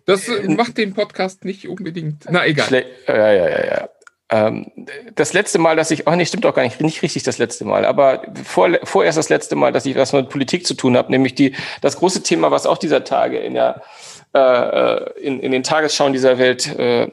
[0.06, 2.24] das macht den Podcast nicht unbedingt.
[2.30, 2.84] Na egal.
[3.06, 3.88] Ja, ja, ja, ja.
[4.28, 4.72] Ähm,
[5.14, 7.64] das letzte Mal, dass ich, oh nee, stimmt doch gar nicht, nicht richtig das letzte
[7.64, 11.12] Mal, aber vor, vorerst das letzte Mal, dass ich was mit Politik zu tun habe,
[11.12, 13.82] nämlich die, das große Thema, was auch dieser Tage in der,
[14.34, 17.08] äh, äh in, in den Tagesschauen dieser Welt äh,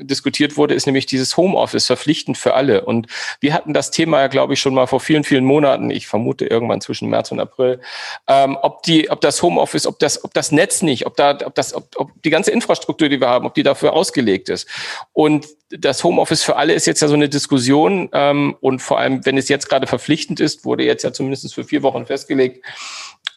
[0.00, 2.84] diskutiert wurde, ist nämlich dieses Homeoffice verpflichtend für alle.
[2.84, 3.06] Und
[3.40, 5.90] wir hatten das Thema ja, glaube ich, schon mal vor vielen, vielen Monaten.
[5.90, 7.80] Ich vermute irgendwann zwischen März und April,
[8.28, 11.54] ähm, ob die, ob das Homeoffice, ob das, ob das Netz nicht, ob da, ob
[11.54, 14.68] das, ob, ob die ganze Infrastruktur, die wir haben, ob die dafür ausgelegt ist.
[15.12, 18.08] Und das Homeoffice für alle ist jetzt ja so eine Diskussion.
[18.12, 21.64] Ähm, und vor allem, wenn es jetzt gerade verpflichtend ist, wurde jetzt ja zumindest für
[21.64, 22.64] vier Wochen festgelegt.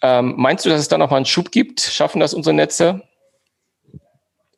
[0.02, 1.82] Ähm, meinst du, dass es da noch mal einen Schub gibt?
[1.82, 3.02] Schaffen das unsere Netze?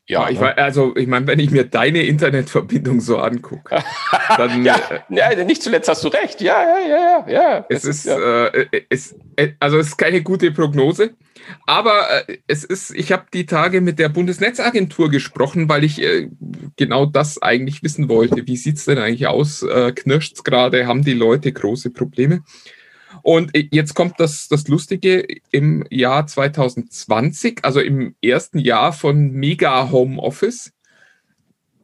[0.08, 0.58] Ja, ich ne?
[0.58, 3.84] also ich meine, wenn ich mir deine Internetverbindung so angucke,
[4.38, 6.42] dann ja, äh, ja, nicht zuletzt hast du recht.
[6.42, 7.66] Ja, ja, ja, ja, ja.
[7.70, 8.48] Es ist, ja.
[8.48, 11.12] äh, es, äh, also es ist keine gute Prognose,
[11.66, 12.92] aber äh, es ist.
[12.96, 16.30] Ich habe die Tage mit der Bundesnetzagentur gesprochen, weil ich äh,
[16.76, 18.48] genau das eigentlich wissen wollte.
[18.48, 19.64] Wie sieht's denn eigentlich aus?
[19.64, 20.88] Äh, Knirscht's gerade?
[20.88, 22.42] Haben die Leute große Probleme?
[23.24, 29.92] Und jetzt kommt das, das Lustige im Jahr 2020, also im ersten Jahr von Mega
[29.92, 30.72] Homeoffice,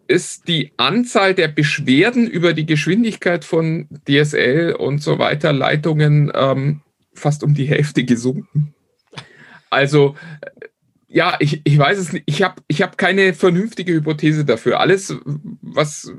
[0.08, 6.82] ist die Anzahl der Beschwerden über die Geschwindigkeit von DSL und so weiter Leitungen ähm,
[7.14, 8.74] fast um die Hälfte gesunken.
[9.70, 10.16] Also
[11.08, 12.24] ja, ich, ich weiß es nicht.
[12.28, 14.80] Ich habe ich hab keine vernünftige Hypothese dafür.
[14.80, 15.16] Alles,
[15.62, 16.12] was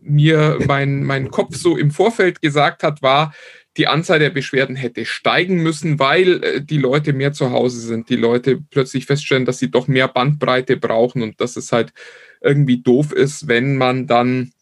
[0.00, 3.34] mir mein, mein Kopf so im Vorfeld gesagt hat, war,
[3.76, 8.08] die Anzahl der Beschwerden hätte steigen müssen, weil äh, die Leute mehr zu Hause sind,
[8.08, 11.92] die Leute plötzlich feststellen, dass sie doch mehr Bandbreite brauchen und dass es halt
[12.40, 14.52] irgendwie doof ist, wenn man dann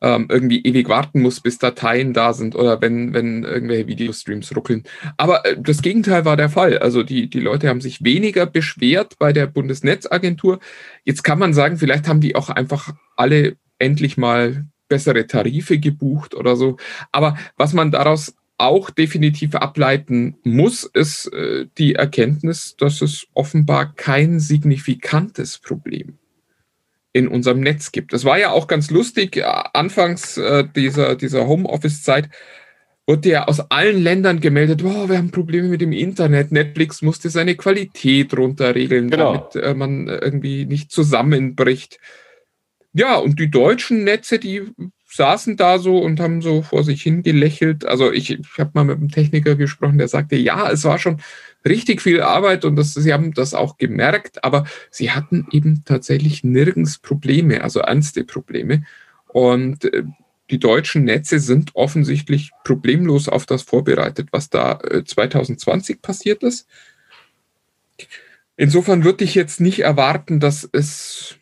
[0.00, 4.84] ähm, irgendwie ewig warten muss, bis Dateien da sind oder wenn, wenn irgendwelche Videostreams ruckeln.
[5.16, 6.78] Aber äh, das Gegenteil war der Fall.
[6.78, 10.60] Also die, die Leute haben sich weniger beschwert bei der Bundesnetzagentur.
[11.04, 16.34] Jetzt kann man sagen, vielleicht haben die auch einfach alle endlich mal bessere Tarife gebucht
[16.34, 16.76] oder so.
[17.12, 23.94] Aber was man daraus auch definitiv ableiten muss, ist äh, die Erkenntnis, dass es offenbar
[23.94, 26.18] kein signifikantes Problem
[27.12, 28.12] in unserem Netz gibt.
[28.12, 32.28] Das war ja auch ganz lustig, äh, anfangs äh, dieser, dieser Homeoffice-Zeit
[33.06, 37.30] wurde ja aus allen Ländern gemeldet, oh, wir haben Probleme mit dem Internet, Netflix musste
[37.30, 39.48] seine Qualität runterregeln, genau.
[39.52, 41.98] damit äh, man irgendwie nicht zusammenbricht.
[42.98, 44.72] Ja, und die deutschen Netze, die
[45.06, 47.84] saßen da so und haben so vor sich hingelächelt.
[47.84, 51.20] Also ich, ich habe mal mit einem Techniker gesprochen, der sagte, ja, es war schon
[51.64, 56.42] richtig viel Arbeit und das, sie haben das auch gemerkt, aber sie hatten eben tatsächlich
[56.42, 58.82] nirgends Probleme, also ernste Probleme.
[59.28, 60.02] Und äh,
[60.50, 66.66] die deutschen Netze sind offensichtlich problemlos auf das vorbereitet, was da äh, 2020 passiert ist.
[68.56, 71.37] Insofern würde ich jetzt nicht erwarten, dass es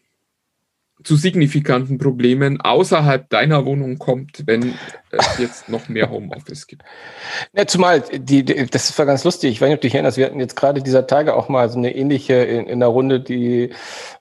[1.06, 4.74] zu signifikanten Problemen außerhalb deiner Wohnung kommt, wenn
[5.12, 6.82] es jetzt noch mehr Homeoffice gibt.
[7.54, 10.16] Ja, zumal, die, die, das war ganz lustig, ich weiß nicht, ob du dich erinnerst,
[10.16, 13.20] wir hatten jetzt gerade dieser Tage auch mal so eine ähnliche in, in der Runde,
[13.20, 13.70] die,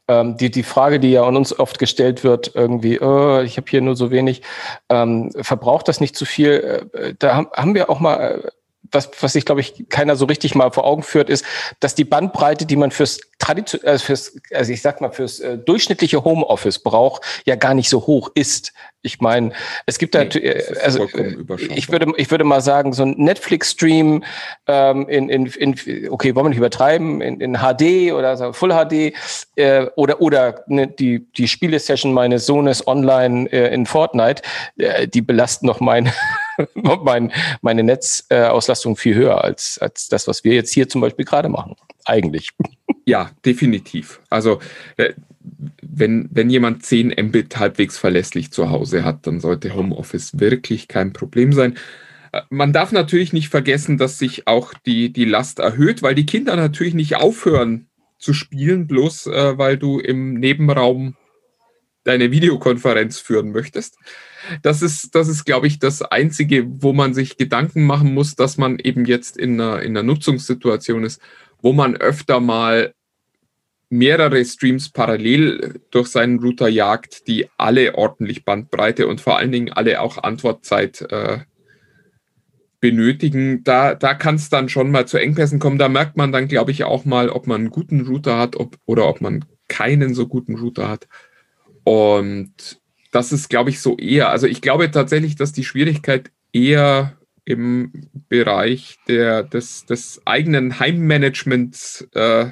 [0.07, 3.65] ähm, die, die Frage, die ja an uns oft gestellt wird, irgendwie, oh, ich habe
[3.67, 4.43] hier nur so wenig,
[4.89, 6.87] ähm, verbraucht das nicht zu viel?
[6.93, 8.51] Äh, da haben, haben wir auch mal äh,
[8.91, 11.45] was, was sich, glaube ich, keiner so richtig mal vor Augen führt, ist,
[11.79, 15.57] dass die Bandbreite, die man fürs Tradition, äh, fürs, also ich sag mal, fürs äh,
[15.57, 18.73] durchschnittliche Homeoffice braucht, ja gar nicht so hoch ist.
[19.01, 19.51] Ich meine,
[19.85, 21.35] es gibt nee, da, äh, also äh,
[21.75, 24.23] ich würde, ich würde mal sagen, so ein Netflix-Stream
[24.67, 28.71] ähm, in, in, in, okay, wollen wir nicht übertreiben, in, in HD oder so Full
[28.71, 29.13] HD
[29.55, 34.41] äh, oder oder ne, die die Spielesession meines Sohnes online äh, in Fortnite,
[34.77, 36.11] äh, die belasten noch meine
[37.03, 41.49] mein, meine Netzauslastung viel höher als als das, was wir jetzt hier zum Beispiel gerade
[41.49, 41.75] machen.
[42.05, 42.51] Eigentlich.
[43.07, 44.19] Ja, definitiv.
[44.31, 44.59] Also
[44.97, 45.13] äh,
[45.83, 51.13] wenn, wenn jemand 10 Mbit halbwegs verlässlich zu Hause hat, dann sollte Homeoffice wirklich kein
[51.13, 51.75] Problem sein.
[52.31, 56.25] Äh, man darf natürlich nicht vergessen, dass sich auch die, die Last erhöht, weil die
[56.25, 57.87] Kinder natürlich nicht aufhören
[58.17, 61.15] zu spielen, bloß äh, weil du im Nebenraum
[62.05, 63.97] deine Videokonferenz führen möchtest.
[64.61, 68.57] Das ist, das ist, glaube ich, das Einzige, wo man sich Gedanken machen muss, dass
[68.57, 71.19] man eben jetzt in einer, in einer Nutzungssituation ist,
[71.61, 72.93] wo man öfter mal
[73.89, 79.71] mehrere Streams parallel durch seinen Router jagt, die alle ordentlich Bandbreite und vor allen Dingen
[79.71, 81.39] alle auch Antwortzeit äh,
[82.79, 83.63] benötigen.
[83.63, 85.79] Da, da kann es dann schon mal zu Engpässen kommen.
[85.79, 88.77] Da merkt man dann, glaube ich, auch mal, ob man einen guten Router hat ob,
[88.85, 91.07] oder ob man keinen so guten Router hat.
[91.85, 94.29] Und das ist, glaube ich, so eher.
[94.29, 102.07] Also ich glaube tatsächlich, dass die Schwierigkeit eher im Bereich der, des, des eigenen Heimmanagements
[102.13, 102.47] äh,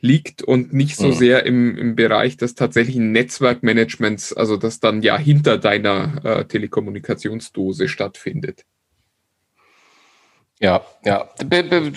[0.00, 1.12] liegt und nicht so mhm.
[1.12, 7.88] sehr im, im Bereich des tatsächlichen Netzwerkmanagements, also das dann ja hinter deiner äh, Telekommunikationsdose
[7.88, 8.64] stattfindet.
[10.58, 11.28] Ja, ja.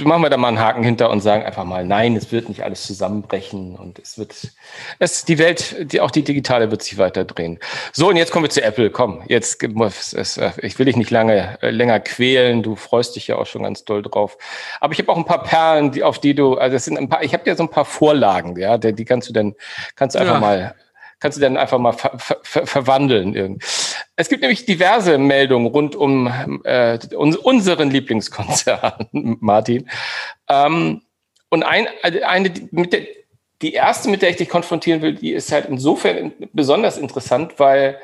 [0.03, 2.61] Machen wir da mal einen Haken hinter und sagen einfach mal, nein, es wird nicht
[2.61, 4.35] alles zusammenbrechen und es wird,
[4.99, 7.59] es, die Welt, die, auch die digitale wird sich weiter drehen.
[7.93, 8.89] So, und jetzt kommen wir zu Apple.
[8.89, 9.63] Komm, jetzt,
[10.13, 12.61] es, ich will dich nicht lange, äh, länger quälen.
[12.61, 14.37] Du freust dich ja auch schon ganz doll drauf.
[14.81, 17.07] Aber ich habe auch ein paar Perlen, die, auf die du, also es sind ein
[17.07, 19.55] paar, ich habe dir so ein paar Vorlagen, ja, die, die kannst du dann,
[19.95, 20.39] kannst du einfach ja.
[20.39, 20.75] mal
[21.19, 23.59] kannst du dann einfach mal ver ver verwandeln.
[24.19, 26.27] Es gibt nämlich diverse Meldungen rund um
[26.65, 29.07] äh, unseren Lieblingskonzern,
[29.39, 29.89] Martin.
[30.49, 31.03] Ähm,
[31.47, 33.03] und ein, eine, mit der,
[33.61, 37.97] die erste, mit der ich dich konfrontieren will, die ist halt insofern besonders interessant, weil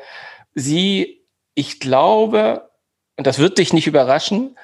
[0.54, 1.20] sie,
[1.54, 2.70] ich glaube,
[3.18, 4.56] und das wird dich nicht überraschen,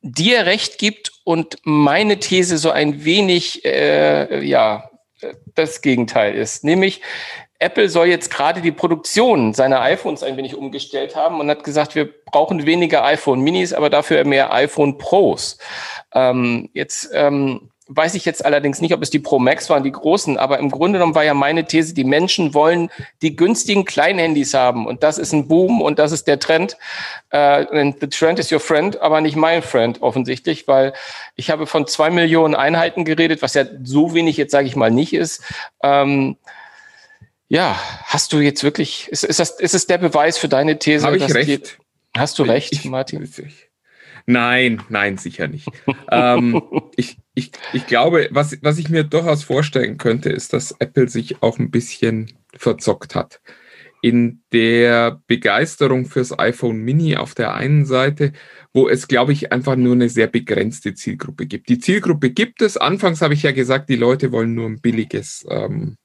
[0.00, 4.88] dir recht gibt und meine These so ein wenig, äh, ja,
[5.56, 6.62] das Gegenteil ist.
[6.62, 7.00] Nämlich,
[7.58, 11.94] Apple soll jetzt gerade die Produktion seiner iPhones ein wenig umgestellt haben und hat gesagt,
[11.94, 15.58] wir brauchen weniger iPhone Minis, aber dafür mehr iPhone Pros.
[16.12, 19.92] Ähm, jetzt ähm, weiß ich jetzt allerdings nicht, ob es die Pro Max waren, die
[19.92, 22.90] großen, aber im Grunde genommen war ja meine These, die Menschen wollen
[23.22, 26.76] die günstigen Kleinhandys haben und das ist ein Boom und das ist der Trend.
[27.30, 30.94] Äh, the trend is your friend, aber nicht mein Friend offensichtlich, weil
[31.36, 34.90] ich habe von zwei Millionen Einheiten geredet, was ja so wenig jetzt sage ich mal
[34.90, 35.44] nicht ist.
[35.82, 36.36] Ähm,
[37.48, 41.06] ja, hast du jetzt wirklich, ist, ist, das, ist es der Beweis für deine These?
[41.06, 41.48] Habe ich recht?
[41.48, 43.28] Die, hast du recht, ich, Martin?
[44.26, 45.68] Nein, nein, sicher nicht.
[46.10, 46.60] ähm,
[46.96, 51.42] ich, ich, ich glaube, was, was ich mir durchaus vorstellen könnte, ist, dass Apple sich
[51.42, 53.40] auch ein bisschen verzockt hat.
[54.02, 58.32] In der Begeisterung fürs iPhone Mini auf der einen Seite,
[58.72, 61.68] wo es, glaube ich, einfach nur eine sehr begrenzte Zielgruppe gibt.
[61.68, 62.76] Die Zielgruppe gibt es.
[62.76, 65.96] Anfangs habe ich ja gesagt, die Leute wollen nur ein billiges ähm,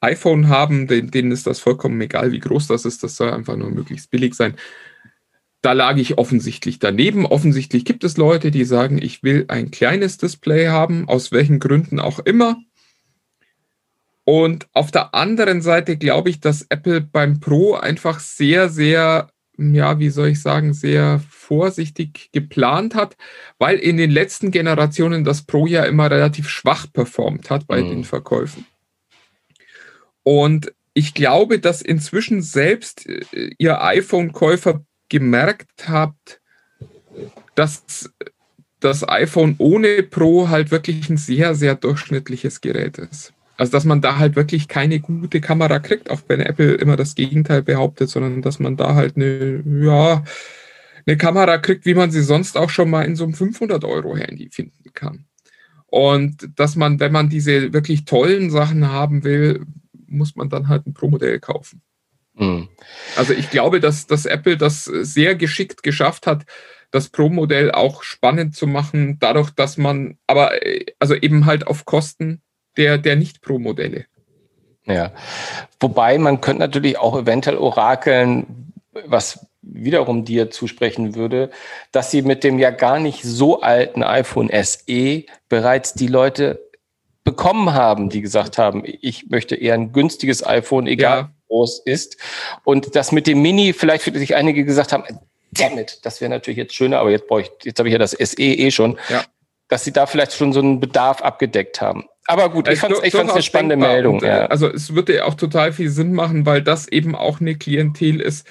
[0.00, 3.02] iPhone haben, denen ist das vollkommen egal, wie groß das ist.
[3.02, 4.54] Das soll einfach nur möglichst billig sein
[5.62, 7.26] da lag ich offensichtlich daneben.
[7.26, 12.00] Offensichtlich gibt es Leute, die sagen, ich will ein kleines Display haben, aus welchen Gründen
[12.00, 12.56] auch immer.
[14.24, 19.98] Und auf der anderen Seite glaube ich, dass Apple beim Pro einfach sehr, sehr, ja,
[19.98, 23.16] wie soll ich sagen, sehr vorsichtig geplant hat,
[23.58, 27.88] weil in den letzten Generationen das Pro ja immer relativ schwach performt hat bei mhm.
[27.88, 28.66] den Verkäufen.
[30.30, 36.40] Und ich glaube, dass inzwischen selbst äh, ihr iPhone-Käufer gemerkt habt,
[37.56, 38.08] dass
[38.78, 43.32] das iPhone ohne Pro halt wirklich ein sehr, sehr durchschnittliches Gerät ist.
[43.56, 47.16] Also, dass man da halt wirklich keine gute Kamera kriegt, auch wenn Apple immer das
[47.16, 50.22] Gegenteil behauptet, sondern dass man da halt eine, ja,
[51.06, 54.92] eine Kamera kriegt, wie man sie sonst auch schon mal in so einem 500-Euro-Handy finden
[54.94, 55.24] kann.
[55.86, 59.66] Und dass man, wenn man diese wirklich tollen Sachen haben will,
[60.10, 61.82] muss man dann halt ein Pro-Modell kaufen.
[62.34, 62.68] Mhm.
[63.16, 66.44] Also ich glaube, dass, dass Apple das sehr geschickt geschafft hat,
[66.90, 70.52] das Pro-Modell auch spannend zu machen, dadurch, dass man, aber
[70.98, 72.42] also eben halt auf Kosten
[72.76, 74.06] der, der Nicht-Pro-Modelle.
[74.86, 75.12] Ja,
[75.78, 78.72] wobei man könnte natürlich auch eventuell orakeln,
[79.06, 81.50] was wiederum dir zusprechen würde,
[81.92, 86.69] dass sie mit dem ja gar nicht so alten iPhone SE bereits die Leute
[87.24, 91.24] bekommen haben, die gesagt haben, ich möchte eher ein günstiges iPhone, egal ja.
[91.28, 92.16] wie groß ist.
[92.64, 95.04] Und das mit dem Mini, vielleicht für sich einige gesagt haben,
[95.52, 97.98] damn it, das wäre natürlich jetzt schöner, aber jetzt brauche ich, jetzt habe ich ja
[97.98, 99.24] das SE eh schon, ja.
[99.68, 102.04] dass sie da vielleicht schon so einen Bedarf abgedeckt haben.
[102.26, 104.16] Aber gut, ich fand es ich fand's eine spannende Meldung.
[104.16, 104.46] Und, ja.
[104.46, 108.20] Also es würde ja auch total viel Sinn machen, weil das eben auch eine Klientel
[108.20, 108.46] ist,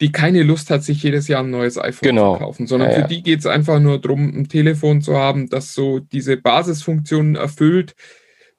[0.00, 2.34] die keine Lust hat, sich jedes Jahr ein neues iPhone genau.
[2.34, 5.48] zu kaufen, sondern ja, für die geht es einfach nur darum, ein Telefon zu haben,
[5.48, 7.94] das so diese Basisfunktionen erfüllt,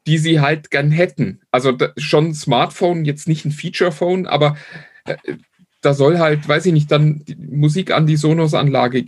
[0.08, 1.42] die sie halt gern hätten.
[1.52, 4.58] Also schon ein Smartphone, jetzt nicht ein Feature-Phone, aber
[5.06, 5.16] äh,
[5.82, 9.04] da soll halt, weiß ich nicht, dann Musik an die Sonos-Anlage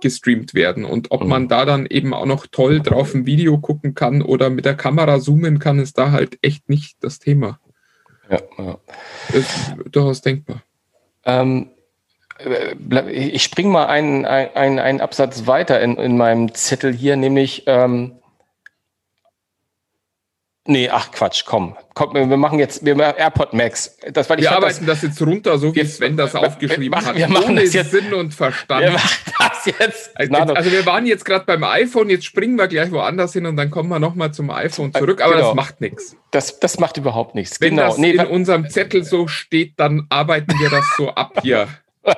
[0.00, 0.84] gestreamt werden.
[0.84, 1.48] Und ob man mhm.
[1.48, 5.20] da dann eben auch noch toll drauf ein Video gucken kann oder mit der Kamera
[5.20, 7.58] zoomen kann, ist da halt echt nicht das Thema.
[8.30, 8.78] Ja, ja.
[9.32, 10.62] Ist durchaus denkbar.
[11.24, 11.70] Ähm,
[12.38, 17.64] äh, ich springe mal einen, einen, einen Absatz weiter in, in meinem Zettel hier, nämlich
[17.66, 18.18] ähm,
[20.64, 21.76] Nee, ach Quatsch, komm.
[21.94, 23.96] komm wir machen jetzt wir machen AirPod Max.
[24.12, 26.90] Das, weil ich wir arbeiten das, das, jetzt runter, so wie Sven das aufgeschrieben wir
[26.90, 27.16] machen, hat.
[27.16, 28.84] Wir machen Ohne das jetzt, Sinn und Verstand.
[28.84, 30.10] Wir machen das jetzt.
[30.14, 33.56] Also, also wir waren jetzt gerade beim iPhone, jetzt springen wir gleich woanders hin und
[33.56, 35.48] dann kommen wir nochmal zum iPhone zurück, aber genau.
[35.48, 36.16] das macht nichts.
[36.30, 37.60] Das, das macht überhaupt nichts.
[37.60, 37.88] Wenn genau.
[37.88, 41.68] das nee, in unserem Zettel so steht, dann arbeiten wir das so ab hier.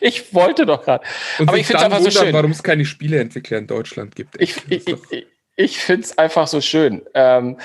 [0.00, 1.04] ich wollte doch gerade.
[1.38, 2.32] Aber ich finde es einfach wundern, so schön.
[2.32, 4.40] warum es keine Spieleentwickler in Deutschland gibt.
[4.40, 7.02] Ich, ich, ich, ich finde es einfach so schön.
[7.14, 7.58] Ähm,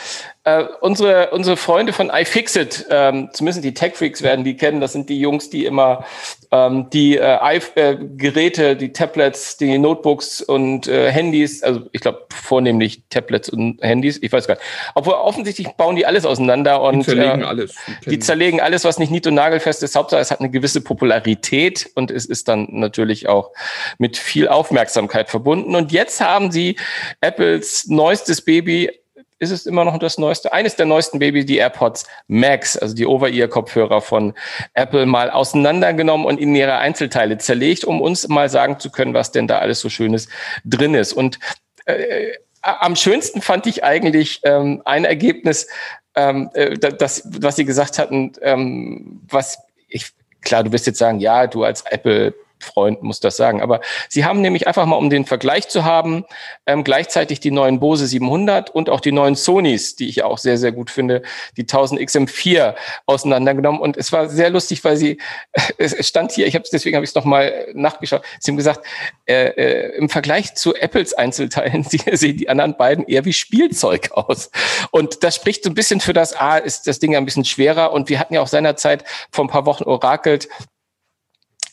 [0.46, 4.92] äh, unsere, unsere Freunde von iFixit, ähm, zumindest die Tech Freaks werden die kennen, das
[4.92, 6.04] sind die Jungs, die immer
[6.52, 12.26] ähm, die äh, äh, Geräte, die Tablets, die Notebooks und äh, Handys, also ich glaube
[12.30, 14.66] vornehmlich Tablets und Handys, ich weiß gar nicht.
[14.96, 17.76] Obwohl offensichtlich bauen die alles auseinander und die zerlegen äh, alles.
[18.06, 19.96] Die, die zerlegen alles, was nicht nied- und nagelfest ist.
[19.96, 23.52] Hauptsache, es hat eine gewisse Popularität und es ist dann natürlich auch
[23.98, 25.74] mit viel Aufmerksamkeit verbunden.
[25.74, 26.76] Und jetzt haben sie
[27.22, 28.92] Apples neuestes Baby
[29.40, 33.06] ist es immer noch das neueste, eines der neuesten Babys, die AirPods Max, also die
[33.06, 34.34] Over-Ear-Kopfhörer von
[34.74, 39.32] Apple, mal auseinandergenommen und in ihre Einzelteile zerlegt, um uns mal sagen zu können, was
[39.32, 40.28] denn da alles so Schönes
[40.66, 41.14] drin ist.
[41.14, 41.40] Und
[41.86, 45.68] äh, am schönsten fand ich eigentlich ähm, ein Ergebnis,
[46.16, 51.20] ähm, äh, das, was Sie gesagt hatten, ähm, was ich, klar, du wirst jetzt sagen,
[51.20, 53.62] ja, du als Apple Freund muss das sagen.
[53.62, 56.26] Aber sie haben nämlich einfach mal, um den Vergleich zu haben,
[56.66, 60.58] ähm, gleichzeitig die neuen Bose 700 und auch die neuen Sonys, die ich auch sehr,
[60.58, 61.22] sehr gut finde,
[61.58, 63.82] die 1000 XM4 auseinandergenommen.
[63.82, 65.20] Und es war sehr lustig, weil sie,
[65.78, 68.86] es stand hier, ich habe deswegen habe ich es nochmal nachgeschaut, sie haben gesagt,
[69.26, 74.52] äh, äh, im Vergleich zu Apples Einzelteilen sehen die anderen beiden eher wie Spielzeug aus.
[74.92, 77.92] Und das spricht so ein bisschen für das, A, ist das Ding ein bisschen schwerer.
[77.92, 80.48] Und wir hatten ja auch seinerzeit vor ein paar Wochen orakelt,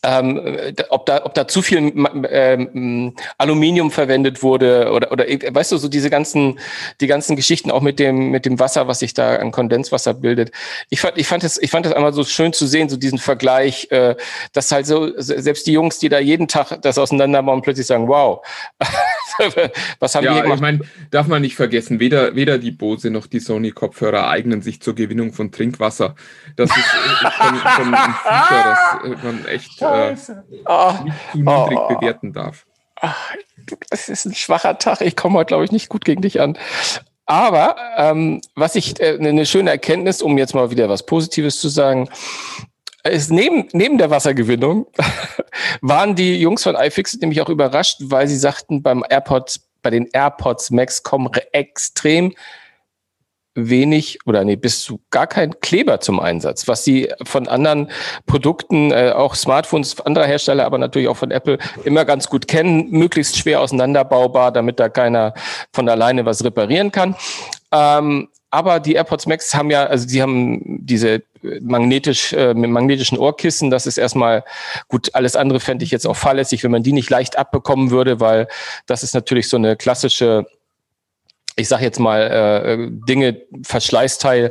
[0.03, 0.41] ähm,
[0.89, 1.93] ob da ob da zu viel
[2.31, 6.59] ähm, Aluminium verwendet wurde oder oder weißt du so diese ganzen
[7.01, 10.53] die ganzen Geschichten auch mit dem mit dem Wasser was sich da an Kondenswasser bildet.
[10.89, 13.19] Ich fand ich fand es ich fand das einmal so schön zu sehen so diesen
[13.19, 14.17] Vergleich äh,
[14.53, 18.45] dass halt so selbst die Jungs die da jeden Tag das auseinanderbauen plötzlich sagen wow.
[20.01, 20.57] Was haben ja, wir gemacht?
[20.57, 24.63] ich meine darf man nicht vergessen weder weder die Bose noch die Sony Kopfhörer eignen
[24.63, 26.15] sich zur Gewinnung von Trinkwasser.
[26.57, 28.71] Das ist, ist schon, schon ein Feature
[29.03, 30.17] das man echt äh,
[30.67, 32.67] oh, nicht zu niedrig oh, bewerten darf.
[33.01, 33.35] Ach,
[33.91, 35.01] das ist ein schwacher Tag.
[35.01, 36.59] Ich komme heute, glaube ich, nicht gut gegen dich an.
[37.27, 41.69] Aber ähm, was ich äh, eine schöne Erkenntnis, um jetzt mal wieder was Positives zu
[41.69, 42.09] sagen,
[43.05, 44.87] ist neben, neben der Wassergewinnung
[45.81, 50.09] waren die Jungs von iFixit nämlich auch überrascht, weil sie sagten, beim AirPods, bei den
[50.13, 52.35] AirPods Max kommen extrem
[53.55, 57.91] wenig oder nee, bis zu gar kein Kleber zum Einsatz, was sie von anderen
[58.27, 62.91] Produkten, äh, auch Smartphones anderer Hersteller, aber natürlich auch von Apple immer ganz gut kennen,
[62.91, 65.35] möglichst schwer auseinanderbaubar, damit da keiner
[65.73, 67.17] von alleine was reparieren kann.
[67.73, 71.23] Ähm, aber die AirPods Max haben ja, also sie haben diese
[71.61, 73.71] magnetisch, äh, mit magnetischen Ohrkissen.
[73.71, 74.45] Das ist erstmal
[74.89, 75.15] gut.
[75.15, 78.49] Alles andere fände ich jetzt auch fahrlässig, wenn man die nicht leicht abbekommen würde, weil
[78.87, 80.47] das ist natürlich so eine klassische
[81.61, 84.51] ich sage jetzt mal, äh, Dinge, Verschleißteil.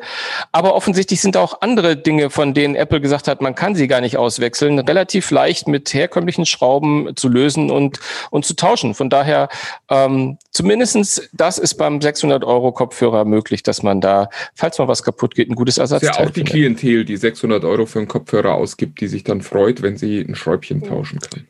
[0.51, 4.01] Aber offensichtlich sind auch andere Dinge, von denen Apple gesagt hat, man kann sie gar
[4.01, 8.93] nicht auswechseln, relativ leicht mit herkömmlichen Schrauben zu lösen und, und zu tauschen.
[8.93, 9.49] Von daher,
[9.89, 15.49] ähm, zumindestens das ist beim 600-Euro-Kopfhörer möglich, dass man da, falls mal was kaputt geht,
[15.49, 18.53] ein gutes Ersatzteil Das ist ja auch die Klientel, die 600 Euro für einen Kopfhörer
[18.53, 21.47] ausgibt, die sich dann freut, wenn sie ein Schräubchen tauschen kann.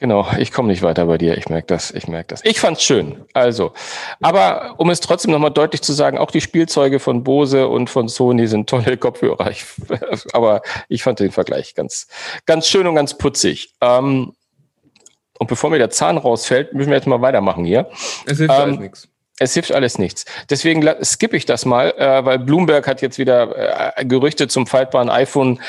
[0.00, 1.36] Genau, ich komme nicht weiter bei dir.
[1.36, 2.42] Ich merke das, ich merke das.
[2.46, 3.26] Ich fand's schön.
[3.34, 3.72] Also,
[4.22, 8.08] aber um es trotzdem nochmal deutlich zu sagen, auch die Spielzeuge von Bose und von
[8.08, 9.50] Sony sind tolle Kopfhörer.
[9.50, 9.66] Ich,
[10.32, 12.08] aber ich fand den Vergleich ganz,
[12.46, 13.74] ganz schön und ganz putzig.
[13.82, 14.32] Ähm,
[15.38, 17.90] und bevor mir der Zahn rausfällt, müssen wir jetzt mal weitermachen hier.
[18.24, 19.08] Es hilft ähm, alles nichts.
[19.42, 20.26] Es hilft alles nichts.
[20.50, 25.08] Deswegen skippe ich das mal, äh, weil Bloomberg hat jetzt wieder äh, Gerüchte zum faltbaren
[25.08, 25.60] iPhone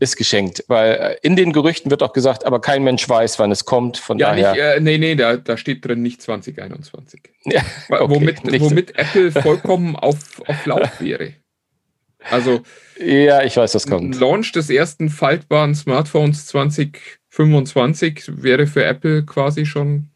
[0.00, 0.64] ist geschenkt.
[0.66, 3.98] Weil äh, in den Gerüchten wird auch gesagt, aber kein Mensch weiß, wann es kommt.
[3.98, 4.52] Von ja, daher.
[4.52, 7.20] Nicht, äh, nee, nee, da, da steht drin nicht 2021.
[7.44, 10.16] Ja, okay, womit, womit Apple vollkommen auf,
[10.46, 11.34] auf Lauf wäre.
[12.30, 12.62] Also.
[12.98, 14.18] Ja, ich weiß, das kommt.
[14.18, 20.10] Launch des ersten faltbaren Smartphones 2025 wäre für Apple quasi schon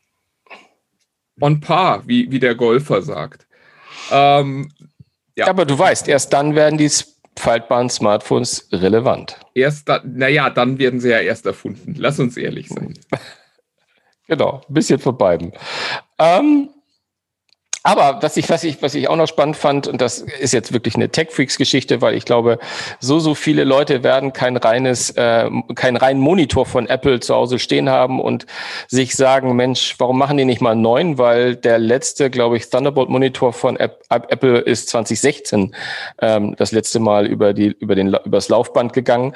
[1.43, 3.47] on par, wie, wie der Golfer sagt.
[4.11, 4.71] Ähm,
[5.37, 5.49] ja.
[5.49, 6.91] Aber du weißt, erst dann werden die
[7.39, 9.41] faltbaren Smartphones relevant.
[9.55, 11.95] Erst dann, naja, dann werden sie ja erst erfunden.
[11.99, 12.95] Lass uns ehrlich sein.
[14.29, 15.53] genau, ein bisschen von beiden.
[16.19, 16.71] Ähm,
[17.85, 20.73] aber was ich, was ich, was ich auch noch spannend fand, und das ist jetzt
[20.73, 22.59] wirklich eine Tech-Freaks-Geschichte, weil ich glaube,
[23.01, 27.59] so, so viele Leute werden kein reines, äh, kein reinen Monitor von Apple zu Hause
[27.59, 28.47] stehen haben und
[28.87, 31.19] sich sagen, Mensch, warum machen die nicht mal einen neuen?
[31.19, 35.75] Weil der letzte, glaube ich, Thunderbolt-Monitor von Apple ist 2016
[36.21, 39.35] ähm, das letzte Mal über die, über den, übers Laufband gegangen.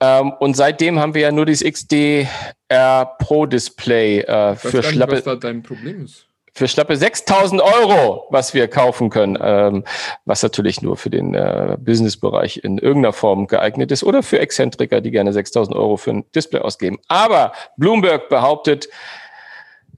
[0.00, 5.16] Ähm, und seitdem haben wir ja nur dieses XDR Pro Display äh, für Schlappe.
[5.16, 6.28] was da dein Problem ist
[6.58, 9.84] für schlappe 6000 Euro, was wir kaufen können, ähm,
[10.24, 15.00] was natürlich nur für den äh, Businessbereich in irgendeiner Form geeignet ist oder für Exzentriker,
[15.00, 16.98] die gerne 6000 Euro für ein Display ausgeben.
[17.08, 18.88] Aber Bloomberg behauptet,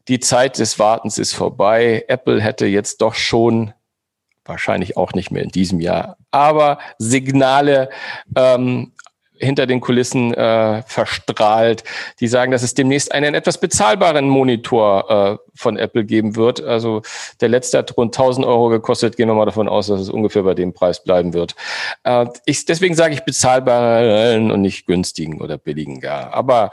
[0.09, 2.05] die Zeit des Wartens ist vorbei.
[2.09, 3.73] Apple hätte jetzt doch schon
[4.45, 7.89] wahrscheinlich auch nicht mehr in diesem Jahr, aber Signale
[8.37, 8.93] ähm,
[9.41, 11.85] hinter den Kulissen äh, verstrahlt.
[12.21, 16.63] Die sagen, dass es demnächst einen etwas bezahlbaren Monitor äh, von Apple geben wird.
[16.63, 17.03] Also
[17.41, 19.17] der letzte hat rund 1000 Euro gekostet.
[19.17, 21.55] Gehen wir mal davon aus, dass es ungefähr bei dem Preis bleiben wird.
[22.05, 26.33] Äh, ich, deswegen sage ich bezahlbaren und nicht günstigen oder billigen gar.
[26.35, 26.71] Aber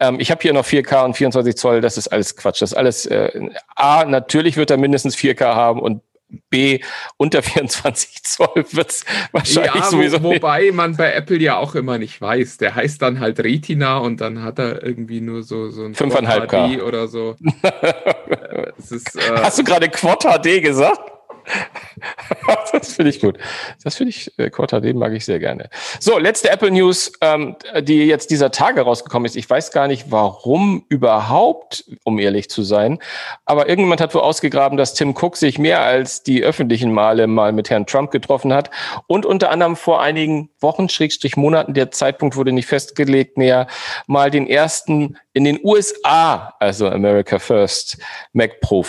[0.00, 1.80] ähm, ich habe hier noch 4K und 24 Zoll.
[1.80, 2.62] Das ist alles Quatsch.
[2.62, 6.02] Das ist alles äh, A, natürlich wird er mindestens 4K haben und
[6.50, 6.80] B
[7.16, 10.22] unter 24 Zoll wird es wahrscheinlich ja, sowieso.
[10.22, 12.58] Wo, wobei man bei Apple ja auch immer nicht weiß.
[12.58, 16.82] Der heißt dann halt Retina und dann hat er irgendwie nur so, so ein 5,5K
[16.82, 17.36] oder so.
[18.78, 21.00] ist, äh Hast du gerade Quad HD gesagt?
[22.72, 23.38] das finde ich gut.
[23.82, 25.68] Das finde ich, äh, Quad HD mag ich sehr gerne.
[26.00, 29.36] So, letzte Apple News, ähm, die jetzt dieser Tage rausgekommen ist.
[29.36, 32.98] Ich weiß gar nicht, warum überhaupt, um ehrlich zu sein.
[33.44, 37.52] Aber irgendjemand hat wohl ausgegraben, dass Tim Cook sich mehr als die öffentlichen Male mal
[37.52, 38.70] mit Herrn Trump getroffen hat.
[39.06, 43.66] Und unter anderem vor einigen Wochen, Schrägstrich Monaten, der Zeitpunkt wurde nicht festgelegt, näher
[44.06, 47.98] mal den ersten in den USA, also America First,
[48.32, 48.84] Mac Pro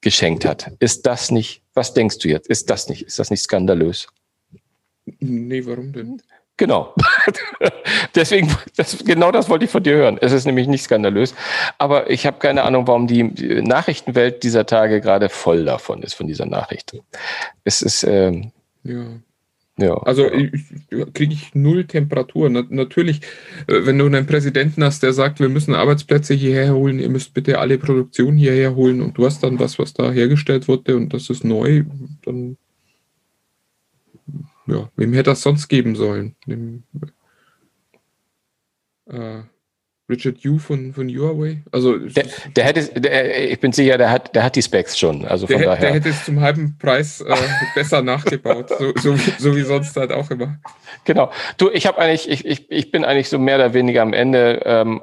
[0.00, 0.72] geschenkt hat.
[0.78, 2.46] Ist das nicht, was denkst du jetzt?
[2.46, 4.06] Ist das nicht, ist das nicht skandalös?
[5.18, 6.20] Nee, warum denn?
[6.58, 6.94] Genau.
[8.14, 10.18] Deswegen, das, genau das wollte ich von dir hören.
[10.20, 11.34] Es ist nämlich nicht skandalös.
[11.78, 16.26] Aber ich habe keine Ahnung, warum die Nachrichtenwelt dieser Tage gerade voll davon ist, von
[16.26, 16.94] dieser Nachricht.
[17.64, 18.52] Es ist, ähm,
[18.82, 19.06] ja.
[19.80, 20.28] Ja, also
[21.14, 22.50] kriege ich null Temperatur.
[22.50, 23.22] Na, natürlich,
[23.66, 27.32] äh, wenn du einen Präsidenten hast, der sagt, wir müssen Arbeitsplätze hierher holen, ihr müsst
[27.32, 31.14] bitte alle Produktion hierher holen und du hast dann was, was da hergestellt wurde und
[31.14, 31.84] das ist neu,
[32.24, 32.58] dann
[34.66, 36.36] ja, wem hätte das sonst geben sollen?
[36.46, 36.84] Dem,
[39.06, 39.42] äh,
[40.10, 41.62] Richard Yu von, von Huawei.
[41.72, 42.24] Also der,
[42.56, 45.24] der hätte, der, ich bin sicher, der hat, der hat die Specs schon.
[45.24, 45.80] Also von der, daher.
[45.80, 47.34] der hätte es zum halben Preis äh,
[47.74, 50.58] besser nachgebaut, so, so, wie, so wie sonst halt auch immer.
[51.04, 51.30] Genau.
[51.56, 54.60] Du, ich habe eigentlich, ich, ich, ich bin eigentlich so mehr oder weniger am Ende.
[54.64, 55.02] Ähm,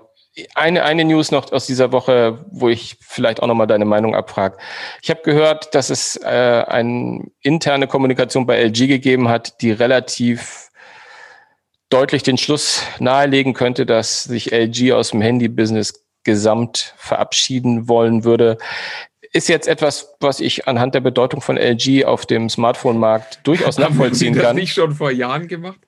[0.54, 4.58] eine, eine News noch aus dieser Woche, wo ich vielleicht auch nochmal deine Meinung abfrage.
[5.02, 6.28] Ich habe gehört, dass es äh,
[6.68, 10.67] eine interne Kommunikation bei LG gegeben hat, die relativ
[11.90, 18.58] deutlich den Schluss nahelegen könnte, dass sich LG aus dem Handy-Business gesamt verabschieden wollen würde.
[19.34, 24.34] Ist jetzt etwas, was ich anhand der Bedeutung von LG auf dem Smartphone-Markt durchaus nachvollziehen
[24.34, 24.56] das kann.
[24.56, 25.80] nicht schon vor Jahren gemacht.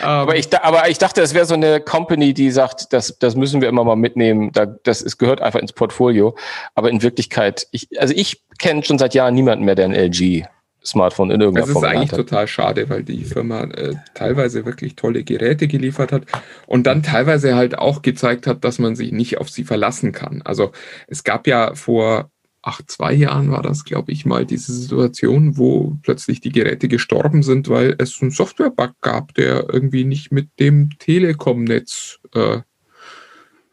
[0.00, 3.60] Aber ich, aber ich dachte, es wäre so eine Company, die sagt, das, das müssen
[3.60, 4.50] wir immer mal mitnehmen.
[4.82, 6.36] Das ist, gehört einfach ins Portfolio.
[6.74, 10.44] Aber in Wirklichkeit, ich, also ich kenne schon seit Jahren niemanden mehr, der ein LG
[10.84, 11.82] Smartphone in irgendeiner Form.
[11.82, 16.24] Das ist eigentlich total schade, weil die Firma äh, teilweise wirklich tolle Geräte geliefert hat
[16.66, 20.42] und dann teilweise halt auch gezeigt hat, dass man sich nicht auf sie verlassen kann.
[20.42, 20.72] Also
[21.06, 22.30] es gab ja vor
[22.66, 27.42] ach, zwei Jahren war das, glaube ich, mal diese Situation, wo plötzlich die Geräte gestorben
[27.42, 32.60] sind, weil es einen Software-Bug gab, der irgendwie nicht mit dem Telekom-Netz äh,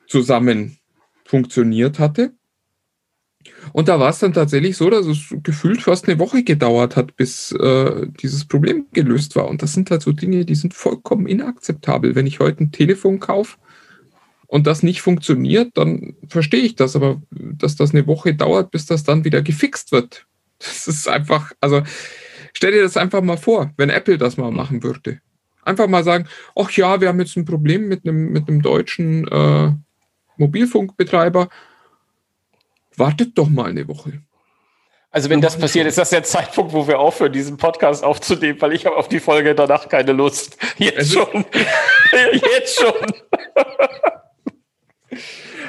[0.07, 0.78] zusammen
[1.24, 2.34] funktioniert hatte.
[3.74, 7.16] Und da war es dann tatsächlich so, dass es gefühlt fast eine Woche gedauert hat,
[7.16, 9.47] bis äh, dieses Problem gelöst war.
[9.47, 12.16] Und das sind halt so Dinge, die sind vollkommen inakzeptabel.
[12.16, 13.57] Wenn ich heute ein Telefon kaufe
[14.47, 16.95] und das nicht funktioniert, dann verstehe ich das.
[16.95, 20.26] Aber dass das eine Woche dauert, bis das dann wieder gefixt wird,
[20.59, 21.82] das ist einfach, also
[22.53, 25.20] stell dir das einfach mal vor, wenn Apple das mal machen würde.
[25.64, 29.28] Einfach mal sagen, ach ja, wir haben jetzt ein Problem mit einem, mit einem deutschen
[29.28, 29.72] äh,
[30.38, 31.49] Mobilfunkbetreiber
[33.02, 34.22] wartet doch mal eine Woche.
[35.10, 38.72] Also wenn das passiert, ist das der Zeitpunkt, wo wir aufhören, diesen Podcast aufzunehmen, weil
[38.72, 40.58] ich habe auf die Folge danach keine Lust.
[40.78, 41.28] Jetzt schon.
[42.34, 42.93] Jetzt schon.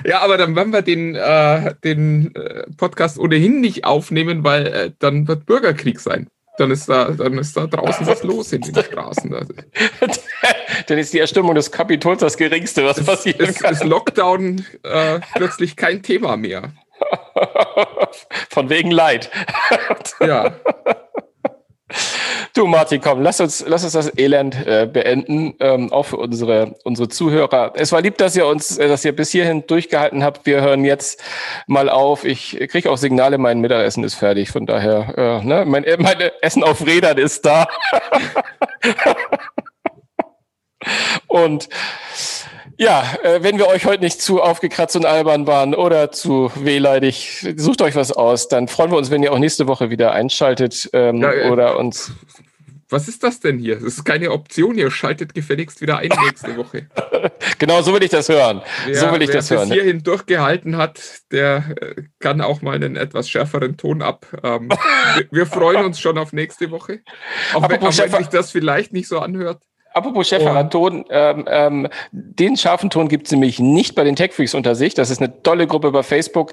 [0.05, 4.91] Ja, aber dann werden wir den, äh, den äh, Podcast ohnehin nicht aufnehmen, weil äh,
[4.99, 6.29] dann wird Bürgerkrieg sein.
[6.59, 9.31] Dann ist da, dann ist da draußen was los in den Straßen.
[10.87, 13.41] dann ist die Erstimmung des Kapitols das Geringste, was passiert.
[13.41, 16.73] Ist, ist Lockdown äh, plötzlich kein Thema mehr.
[18.51, 19.31] Von wegen Leid.
[20.21, 20.53] ja.
[22.55, 26.75] Du, Martin, komm, lass uns, lass uns das Elend äh, beenden, ähm, auch für unsere,
[26.85, 27.73] unsere Zuhörer.
[27.77, 30.45] Es war lieb, dass ihr uns, äh, dass ihr bis hierhin durchgehalten habt.
[30.45, 31.23] Wir hören jetzt
[31.67, 32.25] mal auf.
[32.25, 34.51] Ich kriege auch Signale, mein Mittagessen ist fertig.
[34.51, 37.67] Von daher, äh, ne, mein, äh, mein Essen auf Rädern ist da.
[41.27, 41.69] Und
[42.79, 47.47] ja, äh, wenn wir euch heute nicht zu aufgekratzt und albern waren oder zu wehleidig,
[47.57, 48.49] sucht euch was aus.
[48.49, 51.79] Dann freuen wir uns, wenn ihr auch nächste Woche wieder einschaltet ähm, ja, äh, oder
[51.79, 52.13] uns.
[52.93, 53.77] Was ist das denn hier?
[53.77, 54.77] Das ist keine Option.
[54.77, 56.89] Ihr schaltet gefälligst wieder ein nächste Woche.
[57.59, 58.61] genau, so will ich das hören.
[58.85, 59.71] Wer, so will ich wer das hören.
[59.71, 61.01] Wer hierhin durchgehalten hat,
[61.31, 64.27] der äh, kann auch mal einen etwas schärferen Ton ab.
[64.43, 64.69] Ähm,
[65.17, 67.01] wir, wir, freuen uns schon auf nächste Woche.
[67.55, 69.63] Auch, wenn, auch wenn sich das vielleicht nicht so anhört.
[69.95, 74.33] Apropos schärferer Ton, ähm, ähm, den scharfen Ton gibt es nämlich nicht bei den Tech
[74.33, 74.95] Freaks unter sich.
[74.95, 76.53] Das ist eine tolle Gruppe bei Facebook.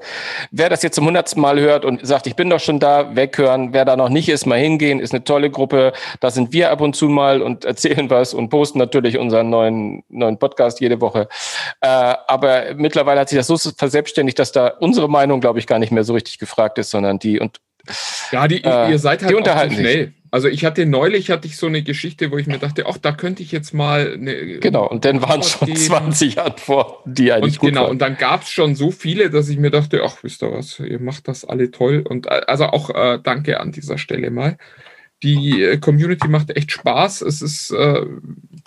[0.51, 3.73] Wer das jetzt zum hundertsten Mal hört und sagt, ich bin doch schon da, weghören.
[3.73, 5.93] Wer da noch nicht ist, mal hingehen, ist eine tolle Gruppe.
[6.19, 10.03] Da sind wir ab und zu mal und erzählen was und posten natürlich unseren neuen,
[10.09, 11.27] neuen Podcast jede Woche.
[11.81, 15.79] Äh, aber mittlerweile hat sich das so verselbstständigt, dass da unsere Meinung, glaube ich, gar
[15.79, 17.59] nicht mehr so richtig gefragt ist, sondern die und
[18.31, 20.05] ja, die, äh, ihr seid halt die unterhalten schnell.
[20.07, 20.18] Sich.
[20.31, 23.11] Also ich hatte neulich hatte ich so eine Geschichte, wo ich mir dachte, ach, da
[23.11, 25.79] könnte ich jetzt mal eine Genau, und dann waren schon geben.
[25.79, 27.91] 20 Antworten, die eigentlich und gut Genau, waren.
[27.91, 30.79] und dann gab es schon so viele, dass ich mir dachte, ach, wisst ihr was,
[30.79, 32.03] ihr macht das alle toll.
[32.07, 34.57] Und äh, also auch äh, danke an dieser Stelle mal.
[35.23, 37.21] Die äh, Community macht echt Spaß.
[37.21, 38.05] Es ist äh,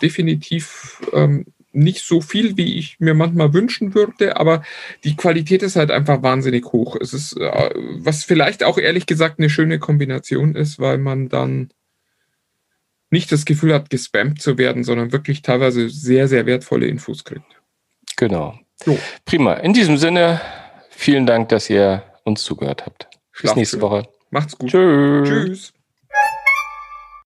[0.01, 4.63] definitiv ähm, nicht so viel, wie ich mir manchmal wünschen würde, aber
[5.03, 6.95] die Qualität ist halt einfach wahnsinnig hoch.
[6.99, 11.69] Es ist, äh, was vielleicht auch ehrlich gesagt eine schöne Kombination ist, weil man dann
[13.09, 17.45] nicht das Gefühl hat, gespammt zu werden, sondern wirklich teilweise sehr, sehr wertvolle Infos kriegt.
[18.17, 18.59] Genau.
[18.83, 18.97] So.
[19.25, 19.53] Prima.
[19.55, 20.41] In diesem Sinne,
[20.89, 23.07] vielen Dank, dass ihr uns zugehört habt.
[23.41, 24.07] Bis nächste Woche.
[24.29, 24.71] Macht's gut.
[24.71, 25.29] Tschüss.
[25.29, 25.72] Tschüss.